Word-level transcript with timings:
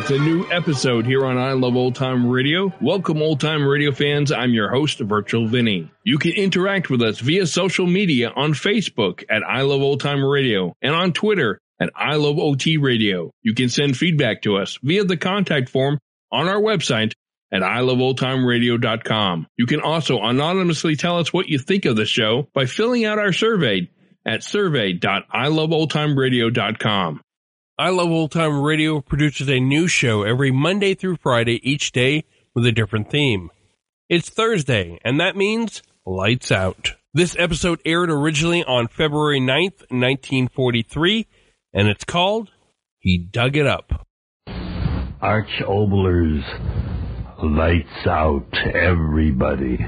It's 0.00 0.10
a 0.10 0.18
new 0.18 0.50
episode 0.50 1.04
here 1.04 1.26
on 1.26 1.36
I 1.36 1.52
Love 1.52 1.76
Old 1.76 1.94
Time 1.94 2.26
Radio. 2.26 2.72
Welcome, 2.80 3.20
old 3.20 3.38
time 3.38 3.66
radio 3.66 3.92
fans. 3.92 4.32
I'm 4.32 4.54
your 4.54 4.70
host, 4.70 4.98
Virtual 4.98 5.46
Vinny. 5.46 5.90
You 6.04 6.16
can 6.16 6.32
interact 6.32 6.88
with 6.88 7.02
us 7.02 7.20
via 7.20 7.46
social 7.46 7.86
media 7.86 8.32
on 8.34 8.54
Facebook 8.54 9.24
at 9.28 9.42
I 9.42 9.60
Love 9.60 9.82
Old 9.82 10.00
Time 10.00 10.24
Radio 10.24 10.74
and 10.80 10.94
on 10.94 11.12
Twitter 11.12 11.60
at 11.78 11.90
I 11.94 12.16
Love 12.16 12.38
OT 12.38 12.78
Radio. 12.78 13.30
You 13.42 13.54
can 13.54 13.68
send 13.68 13.94
feedback 13.94 14.40
to 14.42 14.56
us 14.56 14.78
via 14.82 15.04
the 15.04 15.18
contact 15.18 15.68
form 15.68 15.98
on 16.32 16.48
our 16.48 16.62
website 16.62 17.12
at 17.52 17.60
iloveoldtimeradio.com. 17.60 19.48
You 19.58 19.66
can 19.66 19.82
also 19.82 20.22
anonymously 20.22 20.96
tell 20.96 21.18
us 21.18 21.30
what 21.30 21.50
you 21.50 21.58
think 21.58 21.84
of 21.84 21.96
the 21.96 22.06
show 22.06 22.48
by 22.54 22.64
filling 22.64 23.04
out 23.04 23.18
our 23.18 23.34
survey 23.34 23.90
at 24.24 24.42
survey.iloveoldtimeradio.com. 24.44 27.20
I 27.80 27.88
Love 27.88 28.10
Old 28.10 28.30
Time 28.30 28.60
Radio 28.60 29.00
produces 29.00 29.48
a 29.48 29.58
new 29.58 29.88
show 29.88 30.22
every 30.22 30.50
Monday 30.50 30.92
through 30.92 31.16
Friday, 31.16 31.66
each 31.66 31.92
day 31.92 32.24
with 32.54 32.66
a 32.66 32.72
different 32.72 33.10
theme. 33.10 33.48
It's 34.06 34.28
Thursday, 34.28 35.00
and 35.02 35.18
that 35.18 35.34
means 35.34 35.82
Lights 36.04 36.52
Out. 36.52 36.96
This 37.14 37.34
episode 37.38 37.80
aired 37.86 38.10
originally 38.10 38.62
on 38.64 38.86
February 38.86 39.40
9th, 39.40 39.80
1943, 39.88 41.26
and 41.72 41.88
it's 41.88 42.04
called 42.04 42.50
He 42.98 43.16
Dug 43.16 43.56
It 43.56 43.66
Up. 43.66 44.06
Arch 45.22 45.62
Oboler's 45.66 46.44
Lights 47.42 48.06
Out, 48.06 48.52
everybody. 48.74 49.78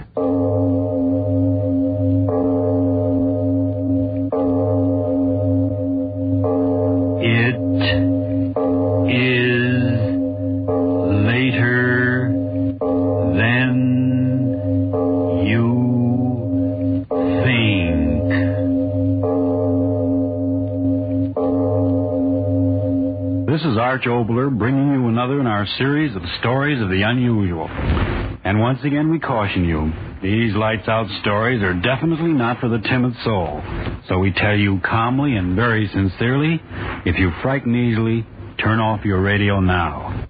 This 23.53 23.61
is 23.67 23.77
Arch 23.77 24.05
Oboler 24.05 24.49
bringing 24.57 24.95
you 24.95 25.09
another 25.09 25.39
in 25.39 25.47
our 25.47 25.67
series 25.77 26.17
of 26.17 26.23
stories 26.41 26.81
of 26.81 26.89
the 26.89 27.03
unusual. 27.03 27.69
And 27.69 28.59
once 28.59 28.79
again, 28.83 29.11
we 29.11 29.19
caution 29.19 29.67
you 29.67 29.93
these 30.23 30.55
lights 30.55 30.89
out 30.89 31.07
stories 31.21 31.63
are 31.63 31.75
definitely 31.75 32.33
not 32.33 32.61
for 32.61 32.71
the 32.71 32.79
timid 32.79 33.13
soul. 33.25 33.61
So 34.09 34.21
we 34.21 34.33
tell 34.33 34.57
you 34.57 34.81
calmly 34.83 35.37
and 35.37 35.55
very 35.55 35.87
sincerely 35.89 36.63
if 37.05 37.19
you 37.19 37.31
frighten 37.43 37.75
easily, 37.75 38.27
turn 38.59 38.81
off 38.81 39.05
your 39.05 39.21
radio 39.21 39.61
now. 39.61 40.29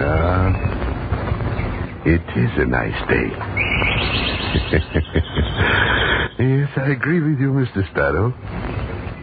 Ah, 0.00 0.50
it 2.04 2.22
is 2.36 2.50
a 2.58 2.66
nice 2.66 3.08
day. 3.08 3.30
yes, 6.38 6.70
I 6.76 6.90
agree 6.90 7.20
with 7.20 7.38
you, 7.40 7.52
Mr. 7.52 7.88
Sparrow. 7.90 8.32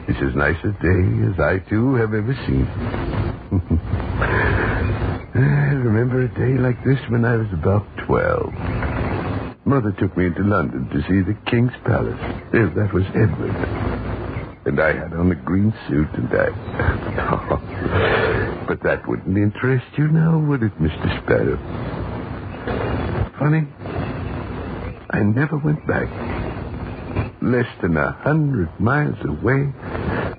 It's 0.08 0.20
as 0.22 0.36
nice 0.36 0.58
a 0.64 0.72
day 0.84 1.04
as 1.32 1.40
I, 1.40 1.58
too, 1.70 1.96
have 1.96 2.14
ever 2.14 2.36
seen. 2.46 2.68
I 5.36 5.74
remember 5.74 6.22
a 6.24 6.30
day 6.30 6.62
like 6.62 6.78
this 6.86 7.00
when 7.10 7.26
I 7.26 7.36
was 7.36 7.48
about 7.54 7.86
12. 8.06 8.54
Mother 9.66 9.92
took 10.00 10.16
me 10.16 10.28
into 10.28 10.44
London 10.44 10.88
to 10.90 11.02
see 11.10 11.22
the 11.26 11.36
King's 11.50 11.74
Palace. 11.86 12.20
Yes, 12.54 12.70
that 12.76 12.94
was 12.94 13.04
Edward. 13.10 13.56
And 14.66 14.80
I 14.80 14.94
had 14.94 15.14
on 15.14 15.32
a 15.32 15.36
green 15.36 15.74
suit 15.88 16.08
and 16.14 16.30
I. 16.32 16.50
but 18.68 18.82
that 18.84 19.08
wouldn't 19.08 19.38
interest 19.38 19.86
you 19.98 20.08
now, 20.08 20.38
would 20.40 20.64
it, 20.64 20.74
Mr. 20.80 21.24
Sparrow? 21.24 21.58
Funny. 23.40 23.68
I 25.10 25.24
never 25.24 25.58
went 25.58 25.86
back. 25.88 26.35
Less 27.42 27.68
than 27.82 27.96
a 27.98 28.12
hundred 28.12 28.70
miles 28.80 29.18
away. 29.24 29.72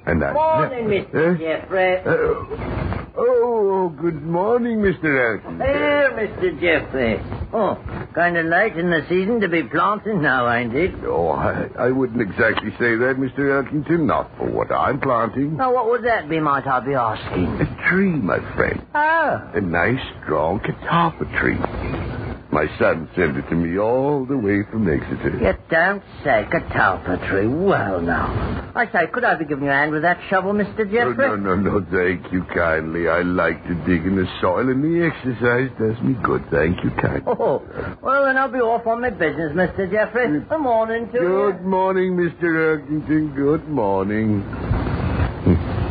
And 0.07 0.23
I. 0.25 0.33
Morning, 0.33 0.89
ne- 0.89 1.05
Mr. 1.05 1.35
Eh? 1.35 1.39
Jeffrey. 1.39 2.03
Oh, 2.07 3.13
oh, 3.17 3.89
good 4.01 4.23
morning, 4.23 4.79
Mr. 4.79 5.39
Elton. 5.43 5.59
Here, 5.61 6.11
Mr. 6.15 6.61
Jeffrey. 6.61 7.21
Oh, 7.53 7.79
kind 8.15 8.37
of 8.37 8.47
late 8.47 8.77
in 8.77 8.91
the 8.91 9.05
season 9.09 9.41
to 9.41 9.49
be 9.49 9.63
planting 9.63 10.21
now, 10.21 10.51
ain't 10.53 10.75
it? 10.75 10.95
Oh, 11.05 11.29
I, 11.29 11.69
I 11.79 11.91
wouldn't 11.91 12.21
exactly 12.21 12.71
say 12.73 12.97
that, 12.97 13.17
Mr. 13.19 13.63
Elkington. 13.63 14.01
Not 14.07 14.31
for 14.37 14.51
what 14.51 14.71
I'm 14.73 15.01
planting. 15.01 15.57
Now, 15.57 15.73
what 15.73 15.89
would 15.89 16.05
that 16.05 16.29
be, 16.29 16.41
might 16.41 16.67
I 16.67 16.81
be 16.81 16.95
asking? 16.95 17.47
A 17.61 17.89
tree, 17.89 18.11
my 18.11 18.39
friend. 18.57 18.85
Oh, 18.95 19.51
A 19.55 19.61
nice, 19.61 20.01
strong 20.25 20.61
catalpa 20.61 21.25
tree. 21.41 22.16
My 22.53 22.67
son 22.79 23.09
sent 23.17 23.37
it 23.37 23.49
to 23.51 23.57
me 23.57 23.77
all 23.79 24.25
the 24.25 24.39
way 24.39 24.63
from 24.71 24.89
Exeter. 24.89 25.37
you 25.41 25.53
don't 25.69 26.03
say 26.23 26.47
catalpa 26.51 27.29
tree. 27.29 27.47
Well, 27.47 28.01
now. 28.01 28.73
I 28.75 28.87
say, 28.93 29.07
could 29.13 29.25
I 29.25 29.35
be 29.35 29.45
giving 29.47 29.65
you 29.65 29.71
a 29.71 29.75
hand 29.75 29.91
with 29.91 30.03
that 30.03 30.21
shovel, 30.31 30.53
Mr. 30.53 30.81
Oh, 30.81 30.85
Jeffrey? 30.85 31.17
no, 31.17 31.35
no, 31.37 31.57
no, 31.57 31.81
no, 31.81 31.87
thank 31.91 32.33
you 32.33 32.45
kindly. 32.55 33.09
I 33.09 33.23
like 33.23 33.63
to 33.65 33.75
dig 33.87 34.07
in 34.07 34.17
the 34.17 34.27
soil, 34.41 34.69
and 34.71 34.83
the 34.85 35.07
exercise 35.07 35.71
does 35.79 36.01
me 36.05 36.15
good. 36.23 36.45
Thank 36.51 36.85
you 36.85 36.91
kindly. 37.03 37.23
Oh, 37.27 37.37
oh. 37.41 37.97
well, 38.01 38.25
then 38.27 38.37
I'll 38.39 38.53
be 38.53 38.61
off 38.61 38.87
on 38.87 39.01
my 39.01 39.11
business, 39.11 39.53
Mr. 39.53 39.91
Jeffrey. 39.91 40.29
Mm. 40.29 40.49
Good 40.49 40.59
morning 40.61 41.09
to 41.13 41.19
you. 41.19 41.53
Good 41.53 41.65
morning, 41.65 42.17
Mr. 42.17 42.79
Elkington. 42.79 43.35
Good 43.35 43.69
morning. 43.69 44.43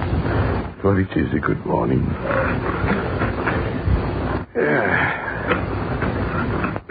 Well, 0.84 0.98
it 1.00 1.10
is 1.18 1.34
a 1.34 1.40
good 1.40 1.66
morning. 1.66 2.06
Yeah. 4.56 5.75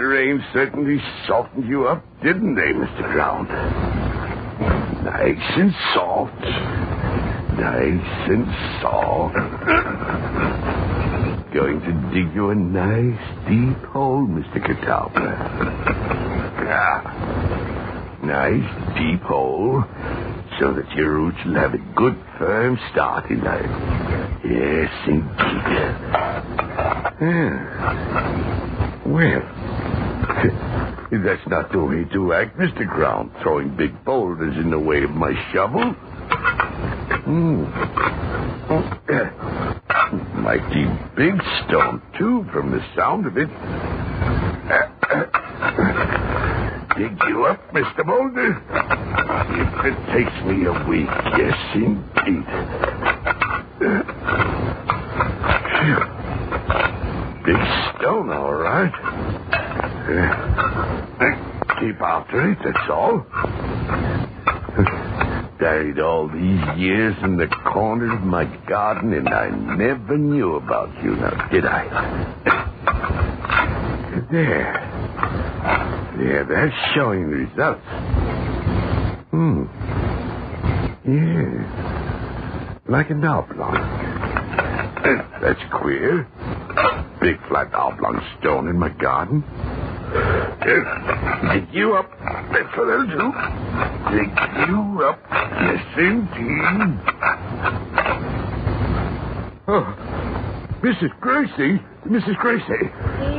The 0.04 0.10
rain 0.10 0.44
certainly 0.52 1.00
softened 1.26 1.66
you 1.66 1.88
up, 1.88 2.04
didn't 2.22 2.56
they, 2.56 2.74
Mr. 2.74 3.10
Ground? 3.10 3.48
Nice 5.02 5.56
and 5.56 5.72
soft. 5.94 6.42
Nice 7.58 8.28
and 8.28 8.46
soft. 8.82 9.34
Going 11.54 11.80
to 11.80 11.92
dig 12.12 12.34
you 12.34 12.50
a 12.50 12.54
nice 12.54 13.18
deep 13.48 13.82
hole, 13.86 14.26
Mr. 14.26 14.60
Catalpa. 14.62 15.38
Ah. 16.68 17.00
Nice 18.22 18.70
deep 18.98 19.22
hole 19.22 19.84
so 20.60 20.74
that 20.74 20.90
your 20.94 21.14
roots 21.14 21.38
will 21.46 21.54
have 21.54 21.72
a 21.72 21.78
good 21.96 22.22
firm 22.38 22.78
start 22.92 23.30
in 23.30 23.42
life. 23.42 23.70
Yes, 24.44 24.92
indeed. 25.08 25.64
Yeah. 27.22 28.70
Well, 29.06 29.42
that's 31.12 31.46
not 31.46 31.70
the 31.72 31.84
way 31.84 32.04
to 32.12 32.32
act, 32.32 32.56
Mr. 32.58 32.88
Ground, 32.88 33.30
throwing 33.42 33.76
big 33.76 34.02
boulders 34.04 34.56
in 34.56 34.70
the 34.70 34.78
way 34.78 35.02
of 35.04 35.10
my 35.10 35.34
shovel. 35.52 35.92
Hmm. 37.24 37.64
Mighty 40.42 40.86
big 41.16 41.34
stone, 41.66 42.00
too, 42.18 42.46
from 42.52 42.70
the 42.70 42.80
sound 42.96 43.26
of 43.26 43.36
it. 43.36 43.48
Dig 46.96 47.12
you 47.28 47.44
up, 47.44 47.60
Mr. 47.72 48.06
Boulder? 48.06 48.56
If 49.50 49.84
it 49.84 49.96
takes 50.12 50.44
me 50.46 50.64
a 50.64 50.72
week, 50.88 51.10
yes, 51.36 51.58
indeed. 51.74 52.46
Big 57.44 57.60
stone, 57.98 58.30
all 58.30 58.54
right. 58.54 58.63
Uh, 58.74 58.90
keep 61.78 62.00
after 62.00 62.50
it, 62.50 62.58
that's 62.64 62.90
all. 62.90 63.24
Buried 65.60 66.00
all 66.00 66.28
these 66.28 66.60
years 66.76 67.14
in 67.22 67.36
the 67.36 67.46
corner 67.72 68.12
of 68.16 68.22
my 68.22 68.44
garden, 68.68 69.12
and 69.12 69.28
I 69.28 69.50
never 69.76 70.18
knew 70.18 70.56
about 70.56 70.90
you 71.04 71.14
now, 71.14 71.48
did 71.52 71.64
I? 71.64 71.84
There. 74.32 74.90
Yeah, 76.18 76.42
that's 76.48 76.74
showing 76.94 77.26
results. 77.26 77.80
Hmm. 79.30 79.62
Yeah. 81.06 81.70
Like 82.88 83.10
an 83.10 83.24
oblong. 83.24 83.74
That's 85.42 85.60
queer. 85.80 86.26
Big 87.20 87.38
flat 87.48 87.72
oblong 87.74 88.20
stone 88.38 88.68
in 88.68 88.78
my 88.78 88.88
garden. 88.90 89.42
Dig 90.62 91.66
you 91.72 91.94
up. 91.94 92.10
That's 92.52 92.76
what 92.76 92.88
I'll 92.88 93.06
do. 93.06 93.32
Dig 94.10 94.30
you 94.68 95.02
up. 95.04 95.18
Yes, 95.30 95.84
indeed. 95.98 97.00
Oh, 99.66 99.84
Mrs. 100.82 101.18
Gracie. 101.20 101.80
Mrs. 102.06 102.36
Gracie. 102.36 102.90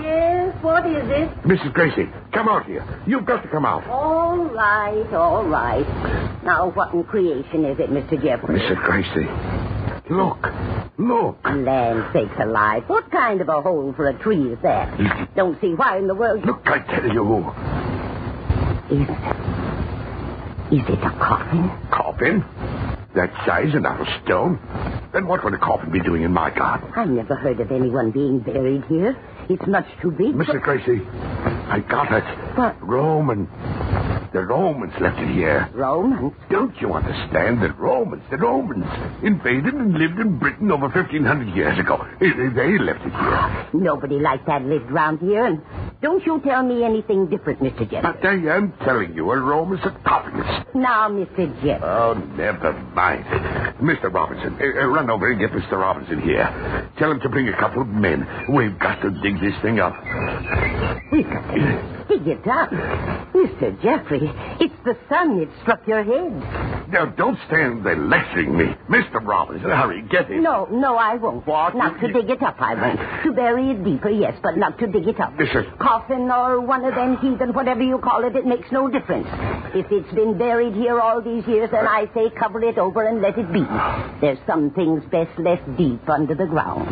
Yes, 0.01 0.55
what 0.63 0.85
is 0.87 1.03
it? 1.07 1.29
Mrs. 1.43 1.71
Gracie, 1.73 2.09
come 2.33 2.49
out 2.49 2.65
here. 2.65 2.83
You've 3.05 3.25
got 3.25 3.43
to 3.43 3.47
come 3.49 3.63
out. 3.65 3.85
All 3.87 4.37
right, 4.45 5.13
all 5.13 5.45
right. 5.45 5.85
Now, 6.43 6.71
what 6.71 6.91
in 6.93 7.03
creation 7.03 7.63
is 7.65 7.79
it, 7.79 7.91
Mr. 7.91 8.19
Jeffrey? 8.21 8.59
Mrs. 8.59 8.81
Gracie, 8.83 9.27
look. 10.09 10.47
Look. 10.97 11.37
Land 11.45 12.05
sakes 12.13 12.39
alive. 12.39 12.83
What 12.87 13.11
kind 13.11 13.41
of 13.41 13.49
a 13.49 13.61
hole 13.61 13.93
for 13.95 14.07
a 14.07 14.13
tree 14.13 14.53
is 14.53 14.59
that? 14.63 14.89
Mm-hmm. 14.97 15.35
Don't 15.35 15.59
see 15.59 15.73
why 15.73 15.97
in 15.97 16.07
the 16.07 16.15
world. 16.15 16.45
Look, 16.45 16.61
I 16.65 16.79
tell 16.79 17.11
you. 17.11 17.51
Is, 18.91 19.01
is 20.71 20.87
it 20.89 20.99
a 21.03 21.09
coffin? 21.19 21.69
Coffin? 21.91 22.45
That 23.15 23.31
size 23.45 23.73
and 23.73 23.85
out 23.85 24.01
of 24.01 24.07
stone? 24.23 24.59
Then 25.13 25.27
what 25.27 25.43
would 25.43 25.53
a 25.53 25.57
coffin 25.57 25.91
be 25.91 26.01
doing 26.01 26.23
in 26.23 26.31
my 26.31 26.49
garden? 26.49 26.91
I 26.95 27.05
never 27.05 27.35
heard 27.35 27.59
of 27.59 27.71
anyone 27.71 28.11
being 28.11 28.39
buried 28.39 28.83
here. 28.85 29.17
It's 29.49 29.65
much 29.67 29.87
too 30.01 30.11
big. 30.11 30.33
Mrs. 30.35 30.61
Gracie, 30.61 31.01
I 31.05 31.79
got 31.79 32.11
it. 32.11 32.23
What? 32.57 32.75
Roman. 32.81 33.47
The 34.35 34.43
Romans 34.43 34.91
left 34.99 35.17
it 35.17 35.29
here. 35.29 35.69
Romans? 35.73 36.33
Don't 36.51 36.75
you 36.81 36.91
understand? 36.91 37.63
The 37.63 37.71
Romans, 37.71 38.21
the 38.29 38.35
Romans 38.35 38.83
invaded 39.23 39.73
and 39.73 39.93
lived 39.93 40.19
in 40.19 40.37
Britain 40.37 40.69
over 40.73 40.89
1,500 40.89 41.55
years 41.55 41.79
ago. 41.79 42.05
They 42.19 42.31
they 42.31 42.77
left 42.77 42.99
it 43.05 43.13
here. 43.13 43.67
Nobody 43.71 44.19
like 44.19 44.45
that 44.45 44.63
lived 44.63 44.91
round 44.91 45.19
here, 45.19 45.45
and 45.45 45.61
don't 46.01 46.21
you 46.25 46.41
tell 46.43 46.63
me 46.63 46.83
anything 46.83 47.27
different, 47.27 47.61
Mr. 47.61 47.89
Jeffrey. 47.89 48.01
But 48.01 48.25
I 48.25 48.33
am 48.57 48.73
telling 48.83 49.13
you, 49.15 49.31
a 49.31 49.39
Roman 49.39 49.79
sarcophagus. 49.79 50.65
Now, 50.75 51.07
Mr. 51.07 51.47
Jeffrey. 51.63 51.87
Oh, 51.87 52.15
never 52.35 52.73
mind. 52.93 53.23
Mr. 53.79 54.13
Robinson, 54.13 54.57
uh, 54.59 54.81
uh, 54.81 54.85
run 54.87 55.09
over 55.09 55.31
and 55.31 55.39
get 55.39 55.51
Mr. 55.51 55.79
Robinson 55.79 56.21
here. 56.21 56.91
Tell 56.99 57.09
him 57.09 57.21
to 57.21 57.29
bring 57.29 57.47
a 57.47 57.57
couple 57.57 57.83
of 57.83 57.87
men. 57.87 58.27
We've 58.53 58.77
got 58.79 59.01
to 59.01 59.11
dig 59.11 59.39
this 59.39 59.55
thing 59.61 59.79
up. 59.79 59.95
We've 61.09 61.23
got 61.23 61.53
to 61.53 62.04
dig 62.07 62.27
it 62.27 62.47
up. 62.47 62.69
Mr. 63.33 63.79
Jeffrey, 63.81 64.31
it's 64.59 64.73
the 64.85 64.97
sun 65.09 65.39
that 65.39 65.49
struck 65.61 65.85
your 65.87 66.03
head. 66.03 66.89
Now, 66.91 67.05
don't 67.05 67.37
stand 67.47 67.85
there 67.85 67.95
lecturing 67.97 68.55
me. 68.57 68.65
Mr. 68.89 69.25
Robbins, 69.25 69.61
hurry, 69.61 70.01
get 70.03 70.29
it. 70.31 70.41
No, 70.41 70.65
no, 70.71 70.95
I 70.97 71.15
won't. 71.15 71.45
What? 71.47 71.75
Not 71.75 71.99
to 71.99 72.07
You- 72.07 72.13
dig 72.13 72.29
it 72.29 72.43
up, 72.43 72.55
I 72.59 72.75
won't. 72.75 72.99
To 73.23 73.31
bury 73.31 73.71
it 73.71 73.83
deeper, 73.83 74.09
yes, 74.09 74.35
but 74.41 74.57
not 74.57 74.77
to 74.79 74.87
dig 74.87 75.07
it 75.07 75.19
up. 75.19 75.35
Mrs. 75.37 75.77
Coffin 75.79 76.29
or 76.31 76.61
one 76.61 76.85
of 76.85 76.95
them 76.95 77.17
heathen, 77.17 77.53
whatever 77.53 77.81
you 77.81 77.97
call 77.97 78.23
it, 78.23 78.35
it 78.35 78.45
makes 78.45 78.71
no 78.71 78.87
difference. 78.87 79.27
If 79.73 79.91
it's 79.91 80.11
been 80.13 80.37
buried 80.37 80.73
here 80.73 80.99
all 80.99 81.21
these 81.21 81.45
years, 81.47 81.69
then 81.71 81.87
I 81.87 82.07
say 82.13 82.29
cover 82.29 82.63
it 82.63 82.77
over 82.77 83.03
and 83.03 83.21
let 83.21 83.37
it 83.37 83.51
be. 83.51 83.65
There's 84.21 84.39
some 84.47 84.69
things 84.71 85.03
best 85.05 85.37
left 85.39 85.75
deep 85.77 86.07
under 86.09 86.35
the 86.35 86.45
ground. 86.45 86.87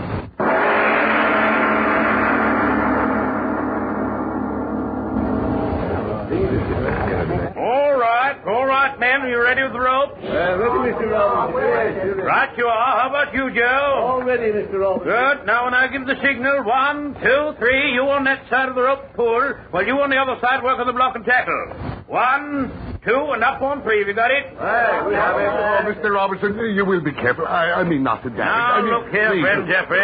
Right, 8.84 9.00
men. 9.00 9.22
Are 9.22 9.30
you 9.30 9.42
ready 9.42 9.64
with 9.64 9.74
the 9.74 9.80
rope? 9.80 10.12
Uh, 10.18 10.58
ready, 10.60 10.92
Mr. 10.92 11.12
Robinson. 11.12 12.18
Right 12.18 12.58
you 12.58 12.66
are. 12.66 13.00
How 13.00 13.10
about 13.10 13.34
you, 13.34 13.54
Joe? 13.54 14.04
All 14.04 14.24
ready, 14.24 14.52
Mr. 14.52 14.80
Robinson. 14.80 15.08
Good. 15.08 15.46
Now, 15.46 15.66
when 15.66 15.74
I 15.74 15.88
give 15.88 16.06
the 16.06 16.16
signal, 16.22 16.64
one, 16.64 17.14
two, 17.24 17.54
three, 17.60 17.94
you 17.94 18.02
on 18.10 18.24
that 18.26 18.50
side 18.50 18.70
of 18.70 18.76
the 18.76 18.82
rope 18.82 19.14
pull, 19.16 19.54
while 19.72 19.86
you 19.86 20.00
on 20.00 20.10
the 20.10 20.18
other 20.18 20.38
side 20.42 20.64
work 20.64 20.80
on 20.80 20.88
the 20.88 20.94
block 20.94 21.16
and 21.16 21.26
tackle. 21.26 22.04
One, 22.08 22.93
two, 23.06 23.32
and 23.34 23.44
up 23.44 23.62
on 23.62 23.84
three. 23.84 24.00
Have 24.00 24.08
you 24.08 24.14
got 24.14 24.32
it? 24.32 24.46
Oh, 24.60 25.82
Mr. 25.86 26.14
Robinson, 26.14 26.56
you 26.76 26.86
will 26.86 27.02
be 27.04 27.12
careful. 27.14 27.46
I, 27.46 27.82
I 27.82 27.84
mean 27.84 28.04
not 28.04 28.24
to 28.24 28.30
damage. 28.30 28.46
Now, 28.46 28.74
I 28.74 28.82
mean, 28.82 28.94
look 28.94 29.10
here, 29.12 29.30
please. 29.32 29.42
friend 29.42 29.68
Jeffrey. 29.68 30.00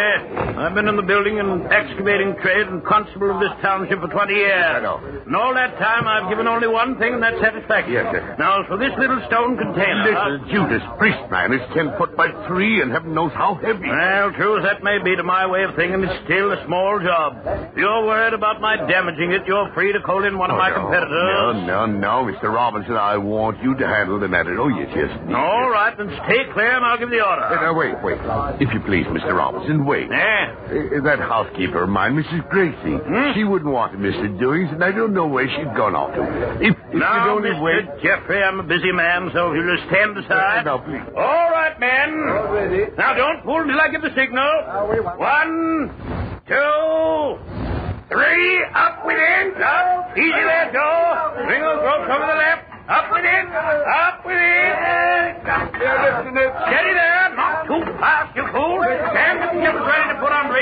I've 0.60 0.74
been 0.74 0.88
in 0.88 0.96
the 0.96 1.02
building 1.02 1.38
and 1.40 1.64
excavating 1.72 2.36
trade 2.42 2.66
and 2.68 2.84
constable 2.84 3.30
of 3.32 3.40
this 3.40 3.52
township 3.62 4.00
for 4.00 4.08
20 4.08 4.32
years. 4.34 4.76
I 4.76 4.80
know. 4.80 5.00
And 5.00 5.34
all 5.36 5.54
that 5.54 5.78
time, 5.78 6.06
I've 6.06 6.28
given 6.28 6.46
only 6.48 6.68
one 6.68 6.98
thing, 6.98 7.14
and 7.14 7.22
that's 7.22 7.40
satisfaction. 7.40 7.92
Yes, 7.94 8.12
sir. 8.12 8.36
Now, 8.38 8.64
for 8.68 8.76
this 8.76 8.92
little 8.98 9.20
stone 9.28 9.56
container. 9.56 10.04
Little 10.04 10.38
Judas 10.52 10.82
Priest 10.98 11.22
man 11.30 11.52
is 11.52 11.60
ten 11.74 11.92
foot 11.96 12.16
by 12.16 12.28
three 12.46 12.82
and 12.82 12.90
heaven 12.92 13.14
knows 13.14 13.32
how 13.32 13.54
heavy. 13.62 13.88
Well, 13.88 14.32
true 14.36 14.58
as 14.58 14.64
that 14.64 14.82
may 14.82 14.98
be 15.02 15.16
to 15.16 15.22
my 15.22 15.46
way 15.46 15.64
of 15.64 15.74
thinking, 15.76 16.02
it's 16.04 16.24
still 16.24 16.52
a 16.52 16.60
small 16.66 16.98
job. 17.00 17.40
If 17.72 17.76
you're 17.78 18.04
worried 18.04 18.34
about 18.34 18.60
my 18.60 18.76
damaging 18.76 19.32
it, 19.32 19.42
you're 19.46 19.72
free 19.74 19.92
to 19.92 20.00
call 20.00 20.24
in 20.24 20.36
one 20.36 20.50
of 20.50 20.56
oh, 20.56 20.58
my 20.58 20.70
Oh, 20.70 20.76
no. 20.76 20.82
competitors. 20.82 21.66
No, 21.66 21.86
no, 21.86 22.24
no, 22.24 22.32
Mr. 22.32 22.52
Robinson. 22.52 22.89
I 22.96 23.16
want 23.16 23.62
you 23.62 23.74
to 23.76 23.86
handle 23.86 24.18
the 24.20 24.28
matter. 24.28 24.58
Oh, 24.60 24.68
yes, 24.68 24.88
yes. 24.94 25.10
All 25.34 25.70
right, 25.70 25.96
then 25.96 26.08
stay 26.24 26.44
clear 26.52 26.76
and 26.76 26.84
I'll 26.84 26.98
give 26.98 27.10
the 27.10 27.20
Uh, 27.20 27.28
order. 27.30 27.56
now, 27.62 27.74
wait, 27.74 27.94
wait. 28.02 28.18
If 28.60 28.72
you 28.74 28.80
please, 28.80 29.06
Mr. 29.06 29.34
Robinson, 29.36 29.84
wait. 29.84 30.10
Eh? 30.10 30.16
Uh, 30.16 31.02
that 31.04 31.18
housekeeper 31.20 31.82
of 31.84 31.88
mine, 31.88 32.16
Mrs. 32.16 32.48
Gracie, 32.50 32.96
Hmm? 32.96 33.32
she 33.34 33.44
wouldn't 33.44 33.70
want 33.70 33.92
to 33.92 33.98
miss 33.98 34.16
the 34.20 34.28
doings, 34.28 34.70
and 34.72 34.82
I 34.82 34.90
don't 34.92 35.12
know 35.14 35.26
where 35.26 35.48
she's 35.48 35.70
gone 35.76 35.94
off 35.94 36.14
to. 36.14 36.22
If, 36.64 36.74
if 36.90 36.94
Now, 36.94 37.24
you'd 37.24 37.30
only 37.32 37.50
Mr. 37.50 37.62
wait. 37.62 38.02
Jeffrey, 38.02 38.42
I'm 38.42 38.60
a 38.60 38.64
busy 38.64 38.92
man, 38.92 39.30
so 39.32 39.50
if 39.52 39.56
you'll 39.56 39.76
just 39.76 39.88
stand 39.88 40.16
aside. 40.18 40.64
No, 40.64 40.78
please. 40.78 41.02
All 41.16 41.50
right, 41.50 41.78
men. 41.78 42.20
ready. 42.50 42.86
Now, 42.98 43.14
don't 43.14 43.42
pull 43.44 43.60
until 43.60 43.80
I 43.80 43.88
give 43.88 44.02
the 44.02 44.14
signal. 44.14 44.50
One, 45.16 45.90
two, 46.46 47.38
three, 48.10 48.64
up 48.74 49.04
with 49.06 49.16
it. 49.18 49.60
Up. 49.62 50.16
Easy 50.16 50.30
there, 50.32 50.70
Joe. 50.72 51.44
Bring 51.46 51.60
those 51.62 51.78
ropes 51.82 52.10
over 52.10 52.26
the 52.26 52.38
left. 52.38 52.64
Up 52.90 53.06
with 53.12 53.22
it. 53.22 53.46
Up 53.46 54.26
with 54.26 54.34
it. 54.34 55.38
Steady 55.40 56.92
there. 56.92 57.30
Not 57.36 57.62
too 57.70 57.82
fast, 58.02 58.34
you 58.34 58.42
fool. 58.50 58.82
Stand 58.82 59.38
up 59.46 59.54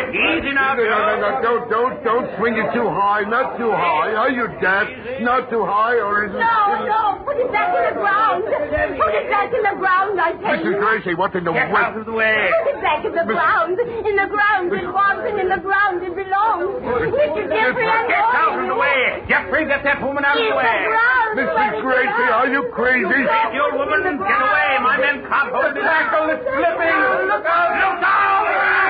and 0.09 0.17
get 0.17 0.25
ready 0.25 0.41
to 0.41 0.49
put 0.49 0.49
on 0.49 0.49
brake. 0.49 0.49
Easy 0.49 0.53
now, 0.57 0.75
No, 0.75 0.83
Joe. 0.83 0.89
no, 0.89 0.99
no, 0.99 1.15
no, 1.21 1.31
don't, 1.45 1.65
don't, 1.69 1.95
don't 2.05 2.27
swing 2.39 2.55
it 2.57 2.69
too 2.73 2.89
high. 2.89 3.23
Not 3.29 3.57
too 3.61 3.71
high. 3.71 4.13
Are 4.17 4.31
you 4.33 4.49
deaf? 4.61 4.87
Not 5.21 5.51
too 5.53 5.65
high, 5.65 5.97
or 6.01 6.25
is 6.27 6.33
it... 6.33 6.39
No, 6.41 6.85
no, 6.89 7.23
put 7.25 7.37
it 7.37 7.51
back 7.53 7.71
in 7.77 7.83
the 7.93 7.95
ground. 8.01 8.45
Put 8.49 9.13
it 9.15 9.29
back 9.31 9.51
in 9.53 9.63
the 9.63 9.77
ground, 9.79 10.17
I 10.21 10.33
tell 10.39 10.57
you. 10.65 10.73
Mrs. 10.73 10.81
Gracie, 10.81 11.15
what 11.15 11.35
in 11.37 11.45
the 11.45 11.53
Get 11.53 11.69
out 11.75 11.97
of 11.99 12.07
the 12.07 12.13
way. 12.17 12.49
Put 12.65 12.75
it 12.75 12.81
back 12.83 13.01
in 13.05 13.13
the 13.15 13.25
ground. 13.29 13.77
In 13.79 14.15
the 14.17 14.29
ground 14.31 14.73
it 14.73 14.89
was, 14.89 15.17
and 15.29 15.37
in 15.41 15.49
the 15.49 15.61
ground 15.61 16.03
it 16.03 16.15
belongs. 16.15 16.71
Mr. 16.83 17.45
Jeffrey, 17.49 17.87
I'm 17.87 18.07
Get 18.09 18.25
out 18.25 18.59
of 18.59 18.67
the 18.69 18.79
way. 18.79 19.23
Jeffrey, 19.29 19.67
get 19.67 19.83
that 19.85 20.01
woman 20.03 20.25
out 20.25 20.37
of 20.39 20.43
you. 20.43 20.51
the 20.51 20.57
In 20.57 20.57
the 20.57 20.63
way. 20.63 20.79
ground. 20.89 21.33
Mrs. 21.39 21.83
Gracie, 21.83 22.29
are 22.33 22.49
you 22.49 22.63
crazy? 22.73 23.21
You 23.55 23.61
old 23.63 23.75
woman, 23.77 24.03
get 24.19 24.41
away. 24.41 24.71
My 24.83 24.97
men 24.99 25.23
can't 25.29 25.51
hold 25.53 25.75
this 25.77 25.85
ankle. 25.85 26.31
It's 26.33 26.43
slipping. 26.47 26.99
Look 27.29 27.45
out. 27.45 27.71
Look 27.77 28.03
out. 28.03 28.88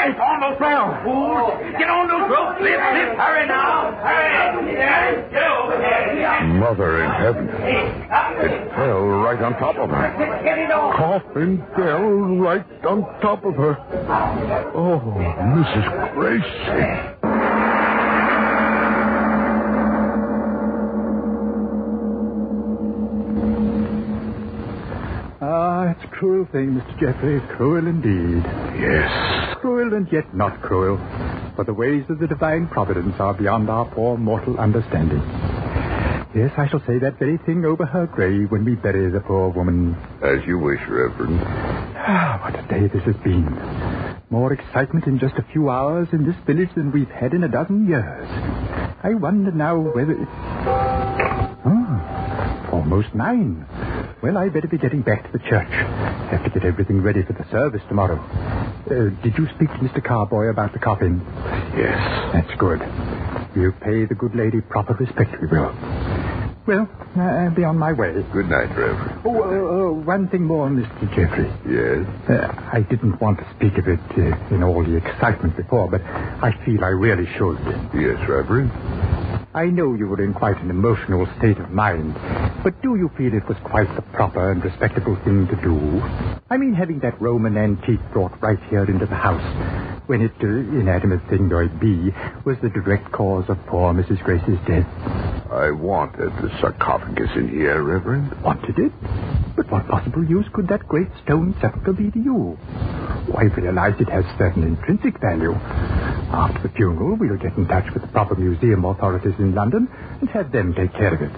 Get 0.00 0.18
on 0.18 0.40
those 0.40 0.58
ropes, 0.60 1.04
fools. 1.04 1.52
Get 1.78 1.88
on 1.90 2.08
those 2.08 2.30
ropes. 2.30 2.56
Slip, 2.58 2.80
slip. 2.80 3.10
Hurry 3.20 3.46
now. 3.46 3.92
Hurry. 4.00 4.72
Yes, 4.72 5.28
get 5.30 5.42
over 5.42 5.76
here. 5.76 6.40
Mother 6.56 7.04
in 7.04 7.10
heaven. 7.10 7.48
It 7.48 8.70
fell 8.74 9.02
right 9.20 9.40
on 9.42 9.52
top 9.58 9.76
of 9.76 9.90
her. 9.90 10.42
Get 10.42 10.58
it 10.58 10.70
on. 10.70 10.96
Coffin 10.96 11.62
fell 11.76 12.02
right 12.40 12.64
on 12.84 13.02
top 13.20 13.44
of 13.44 13.54
her. 13.56 13.76
Oh, 14.74 15.00
Mrs. 15.54 16.14
Gracie. 16.14 17.16
Ah, 25.42 25.90
it's 25.90 26.04
a 26.04 26.08
cruel 26.08 26.46
thing, 26.52 26.74
Mr. 26.74 27.00
Jeffrey. 27.00 27.40
Cruel 27.56 27.86
indeed. 27.86 28.44
Yes. 28.78 29.39
Cruel 29.60 29.92
and 29.92 30.10
yet 30.10 30.34
not 30.34 30.62
cruel. 30.62 30.96
For 31.54 31.64
the 31.64 31.74
ways 31.74 32.04
of 32.08 32.18
the 32.18 32.26
divine 32.26 32.66
providence 32.68 33.14
are 33.18 33.34
beyond 33.34 33.68
our 33.68 33.84
poor 33.84 34.16
mortal 34.16 34.58
understanding. 34.58 35.20
Yes, 36.34 36.52
I 36.56 36.66
shall 36.68 36.80
say 36.86 36.98
that 37.00 37.18
very 37.18 37.36
thing 37.44 37.66
over 37.66 37.84
her 37.84 38.06
grave 38.06 38.50
when 38.50 38.64
we 38.64 38.74
bury 38.76 39.10
the 39.10 39.20
poor 39.20 39.50
woman. 39.50 39.96
As 40.22 40.46
you 40.46 40.58
wish, 40.58 40.80
Reverend. 40.88 41.40
Ah, 41.42 42.40
what 42.42 42.58
a 42.58 42.62
day 42.68 42.86
this 42.88 43.02
has 43.04 43.16
been. 43.22 43.44
More 44.30 44.52
excitement 44.54 45.06
in 45.06 45.18
just 45.18 45.34
a 45.36 45.44
few 45.52 45.68
hours 45.68 46.08
in 46.12 46.24
this 46.24 46.36
village 46.46 46.70
than 46.74 46.90
we've 46.92 47.10
had 47.10 47.34
in 47.34 47.44
a 47.44 47.48
dozen 47.48 47.86
years. 47.86 48.28
I 49.02 49.12
wonder 49.14 49.50
now 49.50 49.78
whether. 49.78 50.16
Ah, 51.66 52.70
almost 52.72 53.14
nine. 53.14 53.66
Well, 54.22 54.38
I 54.38 54.48
better 54.48 54.68
be 54.68 54.78
getting 54.78 55.02
back 55.02 55.24
to 55.26 55.32
the 55.32 55.44
church. 55.50 55.70
Have 56.30 56.44
to 56.44 56.50
get 56.50 56.64
everything 56.64 57.02
ready 57.02 57.22
for 57.24 57.34
the 57.34 57.44
service 57.50 57.82
tomorrow. 57.88 58.16
Uh, 58.88 59.10
did 59.22 59.36
you 59.36 59.46
speak 59.54 59.68
to 59.68 59.78
Mr. 59.78 60.02
Carboy 60.04 60.48
about 60.50 60.72
the 60.72 60.78
coffin? 60.78 61.20
Yes. 61.76 61.98
That's 62.32 62.54
good. 62.58 62.80
We'll 63.54 63.72
pay 63.80 64.06
the 64.06 64.14
good 64.14 64.34
lady 64.34 64.60
proper 64.60 64.94
respect, 64.94 65.30
we 65.40 65.46
will. 65.48 65.74
Well, 66.66 66.88
I'll 67.16 67.50
be 67.54 67.64
on 67.64 67.78
my 67.78 67.92
way. 67.92 68.12
Good 68.32 68.46
night, 68.48 68.68
Reverend. 68.76 69.22
Oh, 69.24 69.42
uh, 69.42 69.90
uh, 69.90 69.92
one 70.04 70.28
thing 70.28 70.44
more, 70.44 70.68
Mr. 70.68 71.08
Jeffrey. 71.10 71.50
Yes? 71.66 72.06
Uh, 72.28 72.52
I 72.72 72.80
didn't 72.88 73.20
want 73.20 73.38
to 73.38 73.46
speak 73.56 73.76
of 73.78 73.88
it 73.88 73.98
uh, 74.16 74.54
in 74.54 74.62
all 74.62 74.84
the 74.84 74.96
excitement 74.96 75.56
before, 75.56 75.88
but 75.90 76.00
I 76.02 76.52
feel 76.64 76.84
I 76.84 76.88
really 76.88 77.26
should. 77.36 77.58
Yes, 77.94 78.18
Reverend. 78.28 78.70
I 79.54 79.66
know 79.66 79.94
you 79.94 80.06
were 80.06 80.22
in 80.22 80.32
quite 80.32 80.58
an 80.62 80.70
emotional 80.70 81.26
state 81.38 81.58
of 81.58 81.70
mind, 81.70 82.14
but 82.62 82.80
do 82.82 82.96
you 82.96 83.10
feel 83.16 83.32
it 83.32 83.46
was 83.48 83.56
quite 83.64 83.88
the 83.96 84.02
proper 84.02 84.52
and 84.52 84.62
respectable 84.62 85.16
thing 85.24 85.46
to 85.48 85.56
do? 85.62 86.00
I 86.50 86.56
mean, 86.56 86.74
having 86.74 87.00
that 87.00 87.20
Roman 87.20 87.56
antique 87.56 88.00
brought 88.12 88.40
right 88.42 88.58
here 88.68 88.84
into 88.84 89.06
the 89.06 89.14
house, 89.14 89.40
when 90.08 90.20
it, 90.20 90.32
uh, 90.42 90.46
inanimate 90.46 91.20
thing 91.30 91.48
though 91.48 91.60
it 91.60 91.80
be, 91.80 92.12
was 92.44 92.56
the 92.62 92.68
direct 92.68 93.10
cause 93.12 93.44
of 93.48 93.56
poor 93.66 93.94
Mrs. 93.94 94.22
Gracie's 94.22 94.58
death. 94.66 94.86
I 95.50 95.70
wanted 95.70 96.30
the 96.42 96.50
sarcophagus 96.60 97.30
in 97.34 97.48
here, 97.48 97.82
Reverend. 97.82 98.42
Wanted 98.42 98.78
it? 98.78 98.92
But 99.56 99.70
what 99.70 99.88
possible 99.88 100.24
use 100.24 100.46
could 100.52 100.68
that 100.68 100.86
great 100.86 101.08
stone 101.24 101.54
sepulchre 101.60 101.92
be 101.92 102.10
to 102.10 102.18
you? 102.18 102.58
I 103.36 103.44
realize 103.44 103.94
it 104.00 104.08
has 104.08 104.24
certain 104.38 104.64
intrinsic 104.64 105.20
value. 105.20 105.54
After 105.54 106.62
the 106.62 106.74
funeral, 106.74 107.16
we'll 107.16 107.36
get 107.36 107.56
in 107.56 107.66
touch 107.66 107.92
with 107.92 108.02
the 108.02 108.08
proper 108.08 108.36
museum 108.36 108.84
authorities 108.84 109.34
in 109.38 109.54
London 109.54 109.88
and 110.20 110.28
have 110.30 110.52
them 110.52 110.74
take 110.74 110.92
care 110.92 111.14
of 111.14 111.22
it. 111.22 111.32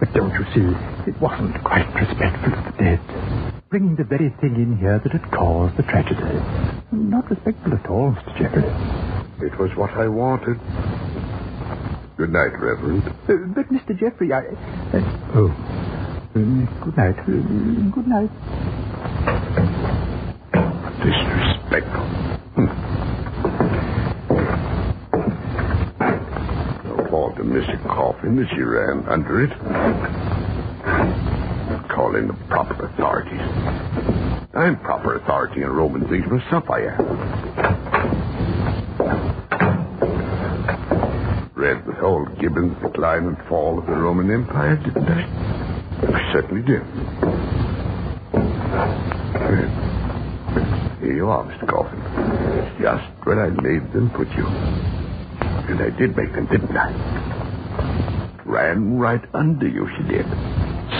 But 0.00 0.12
don't 0.12 0.32
you 0.34 0.44
see, 0.54 1.10
it 1.10 1.20
wasn't 1.20 1.62
quite 1.64 1.86
respectful 1.94 2.52
of 2.54 2.64
the 2.64 2.72
dead. 2.82 3.00
Bringing 3.68 3.96
the 3.96 4.04
very 4.04 4.30
thing 4.40 4.56
in 4.56 4.78
here 4.78 4.98
that 5.02 5.12
had 5.12 5.30
caused 5.32 5.76
the 5.76 5.82
tragedy. 5.82 6.22
Not 6.92 7.28
respectful 7.30 7.74
at 7.74 7.86
all, 7.88 8.12
Mr. 8.12 8.38
Jeffrey. 8.38 9.46
It 9.46 9.58
was 9.58 9.70
what 9.76 9.90
I 9.90 10.08
wanted. 10.08 10.58
Good 12.16 12.30
night, 12.32 12.52
Reverend. 12.58 13.04
Uh, 13.28 13.52
but, 13.54 13.68
Mr. 13.68 13.98
Jeffrey, 13.98 14.32
I... 14.32 14.40
Uh, 14.96 15.02
oh. 15.34 15.50
Uh, 16.34 16.84
good 16.84 16.96
night. 16.96 17.18
Uh, 17.18 17.90
good 17.92 18.06
night. 18.06 18.30
Disrespectful. 21.02 22.06
No 26.84 27.06
fault 27.10 27.38
of 27.38 27.45
Mr. 27.56 27.82
Coffin 27.84 28.36
that 28.36 28.50
she 28.50 28.60
ran 28.60 29.08
under 29.08 29.42
it. 29.42 29.50
Call 31.88 32.14
in 32.14 32.28
the 32.28 32.34
proper 32.50 32.84
authorities. 32.84 33.40
I'm 34.52 34.78
proper 34.80 35.16
authority 35.16 35.62
in 35.62 35.68
Roman 35.70 36.06
things 36.06 36.26
myself, 36.30 36.68
I 36.68 36.80
am. 36.80 37.00
Read 41.54 41.86
with 41.86 41.96
old 42.02 42.38
Gibbon's 42.38 42.76
Decline 42.82 43.24
and 43.24 43.38
Fall 43.48 43.78
of 43.78 43.86
the 43.86 43.92
Roman 43.92 44.30
Empire, 44.30 44.76
didn't 44.76 45.08
I? 45.08 45.22
I 46.12 46.32
certainly 46.34 46.60
did. 46.60 46.82
Here 51.00 51.16
you 51.16 51.28
are, 51.30 51.42
Mr. 51.44 51.66
Coffin. 51.66 52.02
Just 52.82 53.04
where 53.24 53.46
I 53.46 53.48
made 53.48 53.90
them 53.94 54.10
put 54.10 54.28
you. 54.36 54.46
And 54.46 55.80
I 55.80 55.88
did 55.98 56.14
make 56.14 56.34
them, 56.34 56.46
didn't 56.50 56.76
I? 56.76 57.35
Ran 58.46 58.96
right 58.98 59.22
under 59.34 59.66
you, 59.66 59.88
she 59.96 60.04
did. 60.04 60.24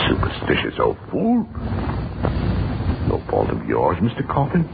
Superstitious 0.09 0.81
old 0.81 0.99
fool. 1.13 1.47
No 3.09 3.23
fault 3.31 3.51
of 3.51 3.65
yours, 3.69 3.97
Mr. 3.99 4.27
Coffin. 4.27 4.65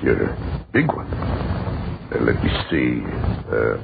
You're 0.00 0.30
a 0.30 0.66
big 0.72 0.86
one. 0.86 1.06
Uh, 1.08 2.20
let 2.22 2.42
me 2.42 2.50
see. 2.70 3.02
Uh, 3.50 3.74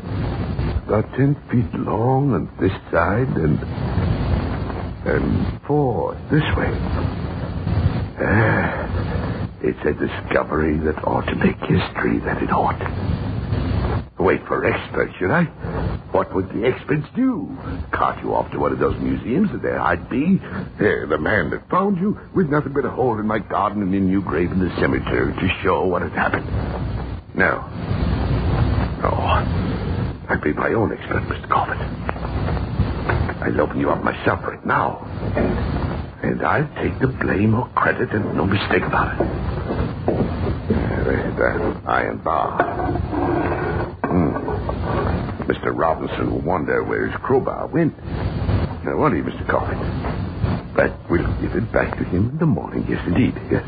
about 0.86 1.10
ten 1.16 1.34
feet 1.50 1.74
long 1.80 2.32
on 2.32 2.48
this 2.60 2.72
side 2.92 3.28
and 3.34 3.58
and 5.06 5.60
four 5.66 6.14
this 6.30 6.44
way. 6.56 6.70
Ah, 8.22 9.50
it's 9.60 9.80
a 9.84 9.92
discovery 9.92 10.78
that 10.78 11.02
ought 11.04 11.26
to 11.26 11.34
make 11.34 11.58
history, 11.66 12.20
that 12.20 12.40
it 12.42 12.52
ought. 12.52 13.03
Wait 14.24 14.40
for 14.46 14.64
experts, 14.64 15.12
should 15.18 15.30
I? 15.30 15.44
What 16.12 16.34
would 16.34 16.48
the 16.48 16.64
experts 16.64 17.06
do? 17.14 17.54
Cart 17.92 18.24
you 18.24 18.34
off 18.34 18.50
to 18.52 18.58
one 18.58 18.72
of 18.72 18.78
those 18.78 18.98
museums, 18.98 19.50
and 19.50 19.60
there 19.60 19.78
I'd 19.78 20.08
be, 20.08 20.40
there, 20.78 21.06
the 21.06 21.18
man 21.18 21.50
that 21.50 21.68
found 21.68 21.98
you, 21.98 22.18
with 22.34 22.48
nothing 22.48 22.72
but 22.72 22.86
a 22.86 22.90
hole 22.90 23.18
in 23.20 23.26
my 23.26 23.38
garden 23.38 23.82
and 23.82 23.94
a 23.94 24.00
new 24.00 24.22
grave 24.22 24.50
in 24.50 24.60
the 24.60 24.74
cemetery 24.80 25.34
to 25.34 25.48
show 25.62 25.84
what 25.84 26.00
had 26.00 26.12
happened. 26.12 26.46
No. 27.34 27.60
No. 29.02 29.10
Oh, 29.12 29.44
I'd 30.30 30.40
be 30.42 30.54
my 30.54 30.72
own 30.72 30.90
expert, 30.96 31.20
Mr. 31.28 31.46
Corbett. 31.50 31.76
I'll 33.42 33.60
open 33.60 33.78
you 33.78 33.90
up 33.90 34.02
myself 34.02 34.40
right 34.42 34.64
now. 34.64 35.04
And 36.22 36.42
I'll 36.42 36.70
take 36.82 36.98
the 36.98 37.08
blame 37.08 37.54
or 37.54 37.68
credit 37.74 38.10
and 38.12 38.34
no 38.34 38.46
mistake 38.46 38.84
about 38.84 39.20
it. 39.20 39.26
There's 41.04 41.36
that 41.36 41.82
iron 41.86 42.18
bar. 42.24 43.63
Mr. 45.54 45.76
Robinson 45.76 46.30
will 46.32 46.40
wonder 46.40 46.82
where 46.82 47.06
his 47.06 47.16
crowbar 47.22 47.68
went. 47.68 47.96
Now, 48.04 48.96
won't 48.96 49.14
he, 49.14 49.20
Mr. 49.20 49.48
Coffin? 49.48 49.78
But 50.74 50.98
we'll 51.08 51.32
give 51.40 51.54
it 51.54 51.70
back 51.72 51.96
to 51.98 52.04
him 52.04 52.30
in 52.30 52.38
the 52.38 52.46
morning. 52.46 52.84
Yes, 52.88 53.00
indeed. 53.06 53.34
Yes. 53.50 53.64